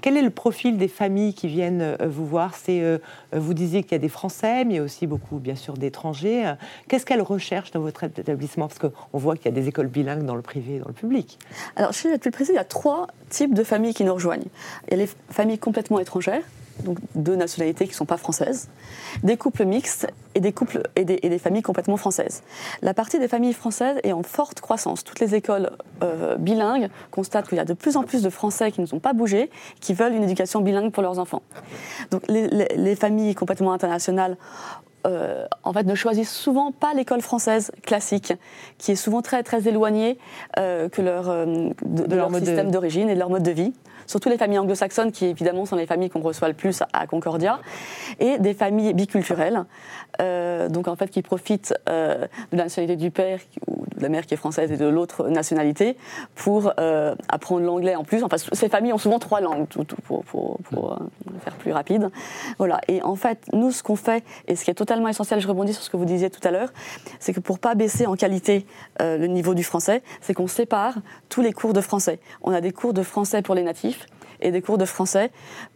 quel 0.00 0.16
est 0.16 0.22
le 0.22 0.30
profil 0.30 0.78
des 0.78 0.88
familles 0.88 1.34
qui 1.34 1.48
viennent 1.48 1.82
euh, 1.82 1.96
vous 2.06 2.26
voir? 2.26 2.54
C'est, 2.54 2.80
euh, 2.80 2.98
vous 3.32 3.54
disiez 3.54 3.82
qu'il 3.82 3.92
y 3.92 3.96
a 3.96 3.98
des 3.98 4.08
Français, 4.08 4.64
mais 4.64 4.74
il 4.74 4.76
y 4.76 4.80
a 4.80 4.82
aussi 4.82 5.06
beaucoup, 5.06 5.38
bien 5.38 5.54
sûr, 5.56 5.74
d'étrangers. 5.74 6.54
Qu'est-ce 6.88 7.04
qu'elles 7.06 7.22
recherchent 7.22 7.72
dans 7.72 7.80
votre 7.80 8.04
établissement? 8.04 8.68
Parce 8.68 8.78
qu'on 8.78 9.18
voit 9.18 9.36
qu'il 9.36 9.46
y 9.46 9.48
a 9.48 9.60
des 9.60 9.68
écoles 9.68 9.88
bilingues 9.88 10.24
dans 10.24 10.34
le 10.34 10.42
privé 10.42 10.76
et 10.76 10.78
dans 10.78 10.88
le 10.88 10.94
public. 10.94 11.38
Alors, 11.76 11.92
je 11.92 11.98
suis 11.98 12.18
plus 12.18 12.30
précis, 12.30 12.52
il 12.52 12.56
y 12.56 12.58
a 12.58 12.64
trois 12.64 13.08
types 13.28 13.54
de 13.54 13.64
familles 13.64 13.94
qui 13.94 14.04
nous 14.04 14.14
rejoignent. 14.14 14.46
Il 14.88 14.90
y 14.92 14.94
a 14.94 14.96
les 14.96 15.10
familles 15.30 15.58
complètement 15.58 15.98
étrangères, 15.98 16.42
donc 16.84 16.98
deux 17.14 17.36
nationalités 17.36 17.84
qui 17.84 17.92
ne 17.92 17.96
sont 17.96 18.06
pas 18.06 18.16
françaises, 18.16 18.68
des 19.22 19.36
couples 19.36 19.64
mixtes 19.64 20.06
et 20.34 20.40
des, 20.40 20.52
couples, 20.52 20.82
et 20.96 21.04
des, 21.04 21.38
familles 21.38 21.62
complètement 21.62 21.96
françaises. 21.96 22.42
La 22.82 22.94
partie 22.94 23.18
des 23.18 23.28
familles 23.28 23.52
françaises 23.52 23.98
est 24.02 24.12
en 24.12 24.22
forte 24.22 24.60
croissance. 24.60 25.04
Toutes 25.04 25.20
les 25.20 25.34
écoles 25.34 25.70
euh, 26.02 26.36
bilingues 26.36 26.88
constatent 27.10 27.48
qu'il 27.48 27.58
y 27.58 27.60
a 27.60 27.64
de 27.64 27.72
plus 27.72 27.96
en 27.96 28.02
plus 28.02 28.22
de 28.22 28.30
Français 28.30 28.70
qui 28.70 28.80
ne 28.80 28.86
sont 28.86 28.98
pas 28.98 29.12
bougés, 29.12 29.50
qui 29.80 29.94
veulent 29.94 30.14
une 30.14 30.24
éducation 30.24 30.60
bilingue 30.60 30.92
pour 30.92 31.02
leurs 31.02 31.18
enfants. 31.18 31.42
Donc 32.10 32.22
les, 32.28 32.96
familles 32.96 33.34
complètement 33.34 33.72
internationales 33.72 34.36
euh, 35.06 35.46
en 35.62 35.72
fait, 35.72 35.84
ne 35.84 35.94
choisissent 35.94 36.32
souvent 36.32 36.72
pas 36.72 36.92
l'école 36.94 37.20
française 37.20 37.70
classique, 37.82 38.32
qui 38.78 38.92
est 38.92 38.96
souvent 38.96 39.22
très, 39.22 39.42
très 39.42 39.68
éloignée 39.68 40.18
euh, 40.58 40.88
que 40.88 41.02
leur, 41.02 41.24
de, 41.24 42.14
leur, 42.14 42.34
système 42.34 42.70
d'origine 42.70 43.08
et 43.08 43.14
de 43.14 43.18
leur 43.18 43.30
mode 43.30 43.42
de 43.42 43.50
vie 43.50 43.72
surtout 44.06 44.28
les 44.28 44.38
familles 44.38 44.58
anglo-saxonnes, 44.58 45.12
qui 45.12 45.26
évidemment 45.26 45.66
sont 45.66 45.76
les 45.76 45.86
familles 45.86 46.10
qu'on 46.10 46.20
reçoit 46.20 46.48
le 46.48 46.54
plus 46.54 46.82
à 46.92 47.06
Concordia, 47.06 47.60
et 48.20 48.38
des 48.38 48.54
familles 48.54 48.94
biculturelles, 48.94 49.64
euh, 50.20 50.68
donc 50.68 50.88
en 50.88 50.96
fait 50.96 51.08
qui 51.08 51.22
profitent 51.22 51.74
euh, 51.88 52.26
de 52.52 52.56
la 52.56 52.64
nationalité 52.64 52.96
du 52.96 53.10
père 53.10 53.40
ou 53.66 53.84
de 53.96 54.02
la 54.02 54.08
mère 54.08 54.26
qui 54.26 54.34
est 54.34 54.38
française 54.38 54.70
et 54.72 54.76
de 54.76 54.86
l'autre 54.86 55.28
nationalité 55.28 55.96
pour 56.34 56.72
euh, 56.78 57.14
apprendre 57.28 57.64
l'anglais 57.64 57.96
en 57.96 58.04
plus. 58.04 58.22
Enfin, 58.22 58.36
ces 58.38 58.68
familles 58.68 58.92
ont 58.92 58.98
souvent 58.98 59.18
trois 59.18 59.40
langues, 59.40 59.66
tout, 59.68 59.84
pour, 60.04 60.24
pour, 60.24 60.58
pour 60.70 60.98
faire 61.42 61.54
plus 61.54 61.72
rapide. 61.72 62.10
Voilà. 62.58 62.80
Et 62.88 63.02
en 63.02 63.16
fait, 63.16 63.38
nous, 63.52 63.70
ce 63.72 63.82
qu'on 63.82 63.96
fait, 63.96 64.24
et 64.48 64.56
ce 64.56 64.64
qui 64.64 64.70
est 64.70 64.74
totalement 64.74 65.08
essentiel, 65.08 65.40
je 65.40 65.48
rebondis 65.48 65.74
sur 65.74 65.82
ce 65.82 65.90
que 65.90 65.96
vous 65.96 66.04
disiez 66.04 66.30
tout 66.30 66.46
à 66.46 66.50
l'heure, 66.50 66.72
c'est 67.20 67.32
que 67.32 67.40
pour 67.40 67.58
pas 67.58 67.74
baisser 67.74 68.06
en 68.06 68.16
qualité 68.16 68.66
le 69.00 69.26
niveau 69.26 69.54
du 69.54 69.64
français, 69.64 70.02
c'est 70.20 70.34
qu'on 70.34 70.46
sépare 70.46 70.94
tous 71.28 71.42
les 71.42 71.52
cours 71.52 71.72
de 71.72 71.80
français. 71.80 72.20
On 72.42 72.52
a 72.52 72.60
des 72.60 72.72
cours 72.72 72.92
de 72.92 73.02
français 73.02 73.42
pour 73.42 73.54
les 73.54 73.62
natifs 73.62 73.95
et 74.40 74.50
des 74.50 74.62
cours 74.62 74.78
de 74.78 74.84
français 74.84 75.30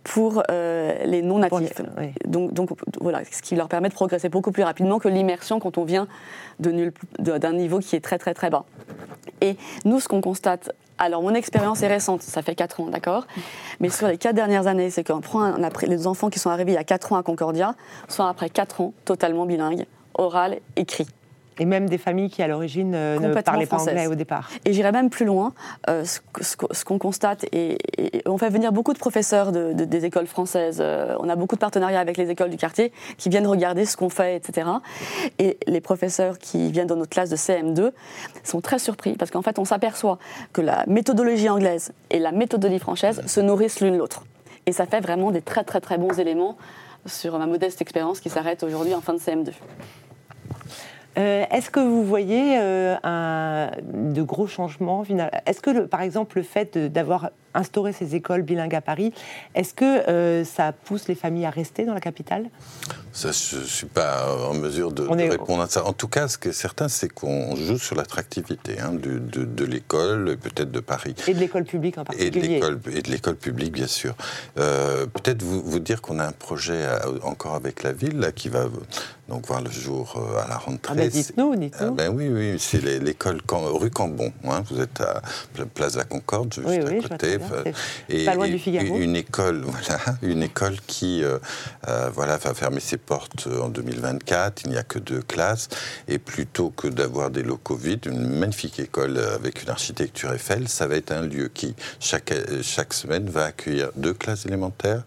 pour 0.04 0.42
euh, 0.50 1.04
les 1.04 1.22
non-natifs. 1.22 1.82
Donc, 2.26 2.52
donc, 2.52 2.70
voilà, 3.00 3.22
ce 3.30 3.42
qui 3.42 3.56
leur 3.56 3.68
permet 3.68 3.88
de 3.88 3.94
progresser 3.94 4.28
beaucoup 4.28 4.52
plus 4.52 4.62
rapidement 4.62 4.98
que 4.98 5.08
l'immersion 5.08 5.60
quand 5.60 5.78
on 5.78 5.84
vient 5.84 6.08
d'un 6.58 7.52
niveau 7.52 7.78
qui 7.78 7.96
est 7.96 8.00
très 8.00 8.18
très 8.18 8.34
très 8.34 8.50
bas. 8.50 8.64
Et 9.40 9.56
nous, 9.84 10.00
ce 10.00 10.08
qu'on 10.08 10.20
constate, 10.20 10.72
alors 10.98 11.22
mon 11.22 11.34
expérience 11.34 11.82
est 11.82 11.88
récente, 11.88 12.22
ça 12.22 12.42
fait 12.42 12.54
4 12.54 12.80
ans, 12.80 12.88
d'accord? 12.88 13.26
Mais 13.80 13.88
sur 13.88 14.06
les 14.06 14.18
4 14.18 14.34
dernières 14.34 14.66
années, 14.66 14.90
c'est 14.90 15.02
qu'on 15.02 15.20
prend 15.20 15.54
les 15.86 16.06
enfants 16.06 16.28
qui 16.28 16.38
sont 16.38 16.50
arrivés 16.50 16.72
il 16.72 16.74
y 16.74 16.78
a 16.78 16.84
4 16.84 17.14
ans 17.14 17.16
à 17.16 17.22
Concordia, 17.22 17.74
sont 18.08 18.24
après 18.24 18.50
4 18.50 18.82
ans 18.82 18.92
totalement 19.04 19.46
bilingues, 19.46 19.86
oral, 20.14 20.60
écrit. 20.76 21.06
Et 21.60 21.66
même 21.66 21.90
des 21.90 21.98
familles 21.98 22.30
qui, 22.30 22.42
à 22.42 22.48
l'origine, 22.48 22.94
euh, 22.94 23.18
ne 23.18 23.34
parlaient 23.40 23.66
pas 23.66 23.82
anglais 23.82 24.06
au 24.06 24.14
départ. 24.14 24.48
Et 24.64 24.72
j'irai 24.72 24.92
même 24.92 25.10
plus 25.10 25.26
loin. 25.26 25.52
Euh, 25.90 26.04
ce, 26.04 26.84
qu'on 26.84 26.98
constate, 26.98 27.44
et, 27.52 27.76
on 28.24 28.38
fait 28.38 28.48
venir 28.48 28.72
beaucoup 28.72 28.94
de 28.94 28.98
professeurs 28.98 29.52
de, 29.52 29.74
des 29.74 30.04
écoles 30.06 30.26
françaises. 30.26 30.78
Euh, 30.80 31.14
on 31.20 31.28
a 31.28 31.36
beaucoup 31.36 31.56
de 31.56 31.60
partenariats 31.60 32.00
avec 32.00 32.16
les 32.16 32.30
écoles 32.30 32.48
du 32.48 32.56
quartier 32.56 32.92
qui 33.18 33.28
viennent 33.28 33.46
regarder 33.46 33.84
ce 33.84 33.98
qu'on 33.98 34.08
fait, 34.08 34.36
etc. 34.36 34.68
Et 35.38 35.58
les 35.66 35.82
professeurs 35.82 36.38
qui 36.38 36.72
viennent 36.72 36.86
dans 36.86 36.96
notre 36.96 37.10
classe 37.10 37.28
de 37.28 37.36
CM2 37.36 37.92
sont 38.42 38.62
très 38.62 38.78
surpris 38.78 39.12
parce 39.12 39.30
qu'en 39.30 39.42
fait, 39.42 39.58
on 39.58 39.66
s'aperçoit 39.66 40.18
que 40.54 40.62
la 40.62 40.84
méthodologie 40.86 41.50
anglaise 41.50 41.92
et 42.08 42.20
la 42.20 42.32
méthodologie 42.32 42.80
française 42.80 43.22
se 43.26 43.40
nourrissent 43.40 43.80
l'une 43.80 43.98
l'autre. 43.98 44.24
Et 44.64 44.72
ça 44.72 44.86
fait 44.86 45.00
vraiment 45.00 45.30
des 45.30 45.42
très 45.42 45.64
très 45.64 45.82
très 45.82 45.98
bons 45.98 46.18
éléments 46.18 46.56
sur 47.04 47.38
ma 47.38 47.46
modeste 47.46 47.82
expérience 47.82 48.20
qui 48.20 48.30
s'arrête 48.30 48.62
aujourd'hui 48.62 48.94
en 48.94 49.02
fin 49.02 49.12
de 49.12 49.18
CM2. 49.18 49.52
Euh, 51.20 51.44
est-ce 51.50 51.70
que 51.70 51.80
vous 51.80 52.04
voyez 52.04 52.58
euh, 52.58 52.96
un, 53.02 53.70
de 53.82 54.22
gros 54.22 54.46
changements 54.46 55.04
Est-ce 55.46 55.60
que, 55.60 55.86
par 55.86 56.00
exemple, 56.00 56.38
le 56.38 56.42
fait 56.42 56.78
d'avoir 56.78 57.30
instauré 57.52 57.92
ces 57.92 58.14
écoles 58.14 58.42
bilingues 58.42 58.76
à 58.76 58.80
Paris, 58.80 59.12
est-ce 59.56 59.74
que 59.74 59.84
euh, 59.84 60.44
ça 60.44 60.72
pousse 60.72 61.08
les 61.08 61.16
familles 61.16 61.46
à 61.46 61.50
rester 61.50 61.84
dans 61.84 61.94
la 61.94 62.00
capitale? 62.00 62.48
Ça, 63.12 63.30
Je 63.32 63.56
ne 63.56 63.64
suis 63.64 63.88
pas 63.88 64.36
en 64.48 64.54
mesure 64.54 64.92
de, 64.92 65.02
répondre 65.02 65.62
à 65.62 65.66
ça. 65.66 65.84
En 65.84 65.92
tout 65.92 66.06
cas, 66.06 66.28
ce 66.28 66.38
qui 66.38 66.48
est 66.48 66.52
certain, 66.52 66.88
c'est 66.88 67.08
qu'on 67.08 67.56
joue 67.56 67.76
sur 67.76 67.96
l'attractivité 67.96 68.78
hein, 68.78 68.92
de, 68.92 69.18
de, 69.18 69.64
l'école, 69.64 70.36
peut-être 70.36 70.70
de 70.70 70.78
Paris. 70.78 71.16
Et 71.26 71.34
de 71.34 71.40
l'école 71.40 71.64
publique 71.64 71.98
en 71.98 72.04
particulier. 72.04 72.60
Et 72.92 73.02
de 73.02 73.10
l'école 73.10 73.36
publique, 73.36 73.72
bien 73.72 73.88
sûr. 73.88 74.14
peut-être 74.54 75.42
vous, 75.42 75.60
vous, 75.60 75.80
dire 75.80 76.00
qu'on 76.02 76.20
a 76.20 76.26
un 76.26 76.32
projet 76.32 76.86
encore 77.22 77.56
avec 77.56 77.82
la 77.82 77.92
ville 77.92 78.20
là, 78.20 78.30
qui 78.30 78.48
va 78.48 78.66
donc 79.28 79.46
voir 79.46 79.60
le 79.60 79.70
jour 79.70 80.22
à 80.44 80.48
la 80.48 80.56
rentrée. 80.56 80.92
Ah 80.92 80.94
ben 80.94 81.09
dites-nous, 81.10 81.56
dites-nous. 81.56 81.88
Ah 81.88 81.90
ben 81.90 82.12
oui, 82.14 82.28
oui, 82.28 82.56
c'est 82.58 82.80
l'école 83.00 83.40
rue 83.48 83.90
Cambon. 83.90 84.32
Hein, 84.44 84.62
vous 84.70 84.80
êtes 84.80 85.00
à 85.00 85.22
Place 85.74 85.94
de 85.94 85.98
la 85.98 86.04
Concorde, 86.04 86.52
juste 86.52 86.66
à 86.66 87.08
côté. 87.08 87.38
Et, 88.08 88.24
pas 88.24 88.34
loin 88.34 88.48
du 88.48 88.58
Figaro. 88.58 88.98
Une 88.98 89.16
école, 89.16 89.62
voilà, 89.64 90.00
une 90.22 90.42
école 90.42 90.76
qui 90.86 91.22
euh, 91.22 91.38
euh, 91.88 92.10
voilà, 92.12 92.36
va 92.36 92.54
fermer 92.54 92.80
ses 92.80 92.96
portes 92.96 93.46
en 93.46 93.68
2024. 93.68 94.62
Il 94.64 94.70
n'y 94.70 94.76
a 94.76 94.82
que 94.82 94.98
deux 94.98 95.22
classes. 95.22 95.68
Et 96.08 96.18
plutôt 96.18 96.70
que 96.70 96.88
d'avoir 96.88 97.30
des 97.30 97.42
locaux 97.42 97.76
vides, 97.76 98.06
une 98.06 98.38
magnifique 98.38 98.80
école 98.80 99.18
avec 99.18 99.62
une 99.62 99.70
architecture 99.70 100.32
Eiffel, 100.32 100.68
ça 100.68 100.86
va 100.86 100.96
être 100.96 101.12
un 101.12 101.22
lieu 101.22 101.48
qui, 101.48 101.74
chaque, 101.98 102.32
chaque 102.62 102.94
semaine, 102.94 103.28
va 103.28 103.46
accueillir 103.46 103.90
deux 103.96 104.14
classes 104.14 104.46
élémentaires 104.46 105.04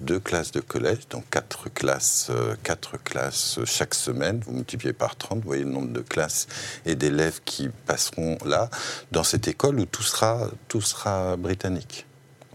deux 0.00 0.20
classes 0.20 0.52
de 0.52 0.60
collège, 0.60 1.08
donc 1.10 1.24
quatre 1.30 1.68
classes, 1.72 2.28
euh, 2.30 2.54
quatre 2.62 3.02
classes 3.02 3.58
chaque 3.64 3.94
semaine. 3.94 4.40
Vous 4.44 4.52
multipliez 4.52 4.92
par 4.92 5.16
30, 5.16 5.38
vous 5.38 5.46
voyez 5.46 5.64
le 5.64 5.70
nombre 5.70 5.92
de 5.92 6.00
classes 6.00 6.46
et 6.84 6.94
d'élèves 6.94 7.40
qui 7.44 7.68
passeront 7.86 8.38
là, 8.44 8.68
dans 9.12 9.24
cette 9.24 9.48
école 9.48 9.80
où 9.80 9.86
tout 9.86 10.02
sera, 10.02 10.48
tout 10.68 10.80
sera 10.80 11.36
britannique. 11.36 12.06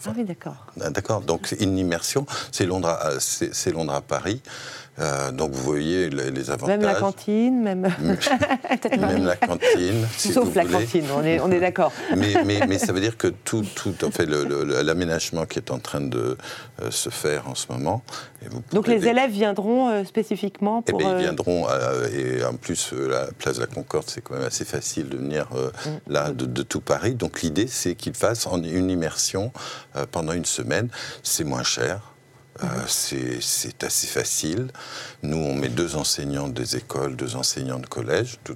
Ah 0.06 0.14
oui, 0.18 0.24
d'accord. 0.24 0.66
D'accord. 0.78 1.22
Donc 1.22 1.56
une 1.60 1.78
immersion. 1.78 2.26
C'est 2.52 2.66
Londres, 2.66 2.90
à, 2.90 3.20
c'est, 3.20 3.54
c'est 3.54 3.72
Londres 3.72 3.94
à 3.94 4.02
Paris. 4.02 4.42
Euh, 5.02 5.32
donc 5.32 5.52
vous 5.52 5.64
voyez 5.64 6.10
les, 6.10 6.32
les 6.32 6.52
avantages. 6.52 6.78
Même 6.78 6.86
la 6.88 6.96
cantine, 6.96 7.62
même. 7.62 7.90
Même 9.00 9.26
la 9.26 9.36
cantine. 9.36 10.06
si 10.18 10.32
Sauf 10.32 10.50
vous 10.50 10.56
la 10.56 10.64
voulez. 10.64 10.86
cantine, 10.86 11.06
on 11.16 11.24
est, 11.24 11.40
on 11.40 11.52
est 11.52 11.60
d'accord. 11.60 11.92
mais, 12.18 12.34
mais, 12.46 12.60
mais 12.68 12.78
ça 12.78 12.94
veut 12.94 13.00
dire 13.02 13.18
que 13.18 13.28
tout, 13.28 13.66
tout 13.76 13.94
en 14.06 14.12
fait, 14.12 14.26
l'aménagement 14.28 15.46
qui 15.46 15.60
est 15.60 15.72
en 15.72 15.80
train 15.80 16.02
de 16.02 16.38
euh, 16.82 16.92
se 16.92 17.10
faire 17.10 17.48
en 17.50 17.56
ce 17.56 17.66
moment. 17.72 18.04
et 18.46 18.50
vous 18.50 18.62
Donc 18.72 18.88
les 18.88 19.08
élèves 19.08 19.32
viendront 19.32 19.90
euh, 19.90 20.04
spécifiquement 20.04 20.84
Eh 20.88 20.92
pour. 20.92 21.00
ben, 21.00 21.10
ils 21.10 21.16
euh, 21.16 21.20
viendront, 21.20 21.68
et 22.14 22.44
en 22.46 22.54
plus, 22.56 22.94
la 22.94 23.28
place 23.38 23.56
de 23.56 23.62
la 23.62 23.68
Concorde, 23.68 24.06
c'est 24.08 24.22
quand 24.22 24.36
même 24.36 24.46
assez 24.46 24.66
facile 24.66 25.10
de 25.10 25.18
venir 25.18 25.48
Mm. 25.52 25.90
là 26.12 26.32
de, 26.32 26.46
de 26.46 26.62
tout 26.64 26.82
Paris. 26.82 27.16
Donc 27.16 27.42
l'idée, 27.42 27.68
c'est 27.68 27.96
qu'ils 27.96 28.14
fassent 28.14 28.46
en 28.46 28.62
une 28.62 28.90
immersion 28.90 29.52
pendant 30.12 30.34
une 30.34 30.46
semaine. 30.46 30.90
C'est 31.24 31.44
moins 31.44 31.64
cher. 31.64 32.11
Euh, 32.64 32.68
c'est 32.88 33.84
assez 33.84 34.08
facile. 34.08 34.68
Nous, 35.24 35.38
on 35.38 35.54
met 35.56 35.70
deux 35.70 35.96
enseignants 35.96 36.48
des 36.48 36.76
écoles, 36.76 37.16
deux 37.16 37.36
enseignants 37.36 37.80
de 37.80 37.86
collège, 37.88 38.40
tout- 38.44 38.56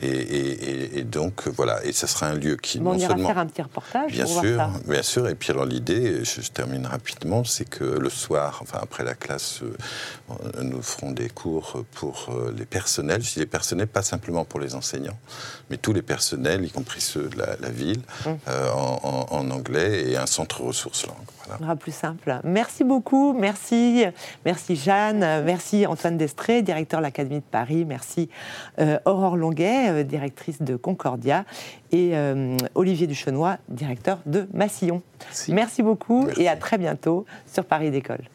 et, 0.00 0.08
et- 0.08 0.70
et- 0.70 0.98
et 0.98 1.02
donc 1.04 1.46
euh, 1.46 1.50
voilà. 1.54 1.84
Et 1.84 1.92
ça 1.92 2.06
sera 2.06 2.26
un 2.26 2.34
lieu 2.34 2.56
qui 2.56 2.78
bon, 2.78 2.92
on 2.92 2.98
ira 2.98 3.08
seulement 3.10 3.28
faire 3.28 3.38
un 3.38 3.46
petit 3.46 3.62
reportage 3.62 4.12
Bien 4.12 4.24
pour 4.24 4.40
sûr, 4.42 4.54
voir 4.54 4.72
ça. 4.74 4.80
bien 4.90 5.02
sûr. 5.02 5.28
Et 5.28 5.34
puis 5.34 5.50
alors 5.52 5.64
l'idée, 5.64 6.24
je, 6.24 6.40
je 6.40 6.50
termine 6.50 6.86
rapidement, 6.86 7.44
c'est 7.44 7.68
que 7.68 7.84
le 7.84 8.10
soir, 8.10 8.58
enfin 8.62 8.78
après 8.82 9.04
la 9.04 9.14
classe, 9.14 9.60
euh, 9.62 10.62
nous 10.62 10.82
ferons 10.82 11.10
des 11.12 11.28
cours 11.28 11.84
pour 11.92 12.28
euh, 12.30 12.54
les 12.56 12.66
personnels. 12.66 13.22
Je 13.22 13.34
dis 13.34 13.40
les 13.40 13.46
personnels, 13.46 13.88
pas 13.88 14.02
simplement 14.02 14.44
pour 14.44 14.60
les 14.60 14.74
enseignants, 14.74 15.18
mais 15.70 15.76
tous 15.76 15.92
les 15.92 16.02
personnels, 16.02 16.64
y 16.64 16.70
compris 16.70 17.00
ceux 17.00 17.28
de 17.28 17.38
la, 17.38 17.56
la 17.60 17.70
ville, 17.70 18.00
Mmh. 18.26 18.28
euh, 18.48 18.70
en, 18.72 19.00
en- 19.30 19.36
en 19.36 19.50
anglais 19.50 20.10
et 20.10 20.16
un 20.16 20.26
centre 20.26 20.62
ressources 20.62 21.06
langues. 21.06 21.16
Voilà. 21.46 21.58
Ce 21.58 21.64
sera 21.64 21.76
plus 21.76 21.94
simple. 21.94 22.40
Merci 22.44 22.84
beaucoup, 22.84 23.32
merci, 23.44 24.06
merci 24.46 24.74
Jeanne, 24.74 25.42
merci 25.44 25.86
Antoine 25.86 26.16
Destré, 26.16 26.62
directeur 26.62 27.00
de 27.00 27.02
l'Académie 27.02 27.40
de 27.40 27.44
Paris, 27.50 27.84
merci 27.84 28.30
euh, 28.78 28.98
Aurore 29.04 29.36
Longuet, 29.36 29.90
euh, 29.90 30.02
directrice 30.02 30.62
de 30.62 30.76
Concordia, 30.76 31.44
et 31.92 32.12
euh, 32.14 32.56
Olivier 32.74 33.06
Duchenois, 33.06 33.58
directeur 33.68 34.20
de 34.24 34.48
Massillon. 34.54 35.02
Merci. 35.20 35.52
Merci 35.52 35.82
beaucoup 35.82 36.24
Merci. 36.24 36.40
et 36.42 36.48
à 36.48 36.56
très 36.56 36.78
bientôt 36.78 37.26
sur 37.46 37.66
Paris 37.66 37.90
d'école. 37.90 38.24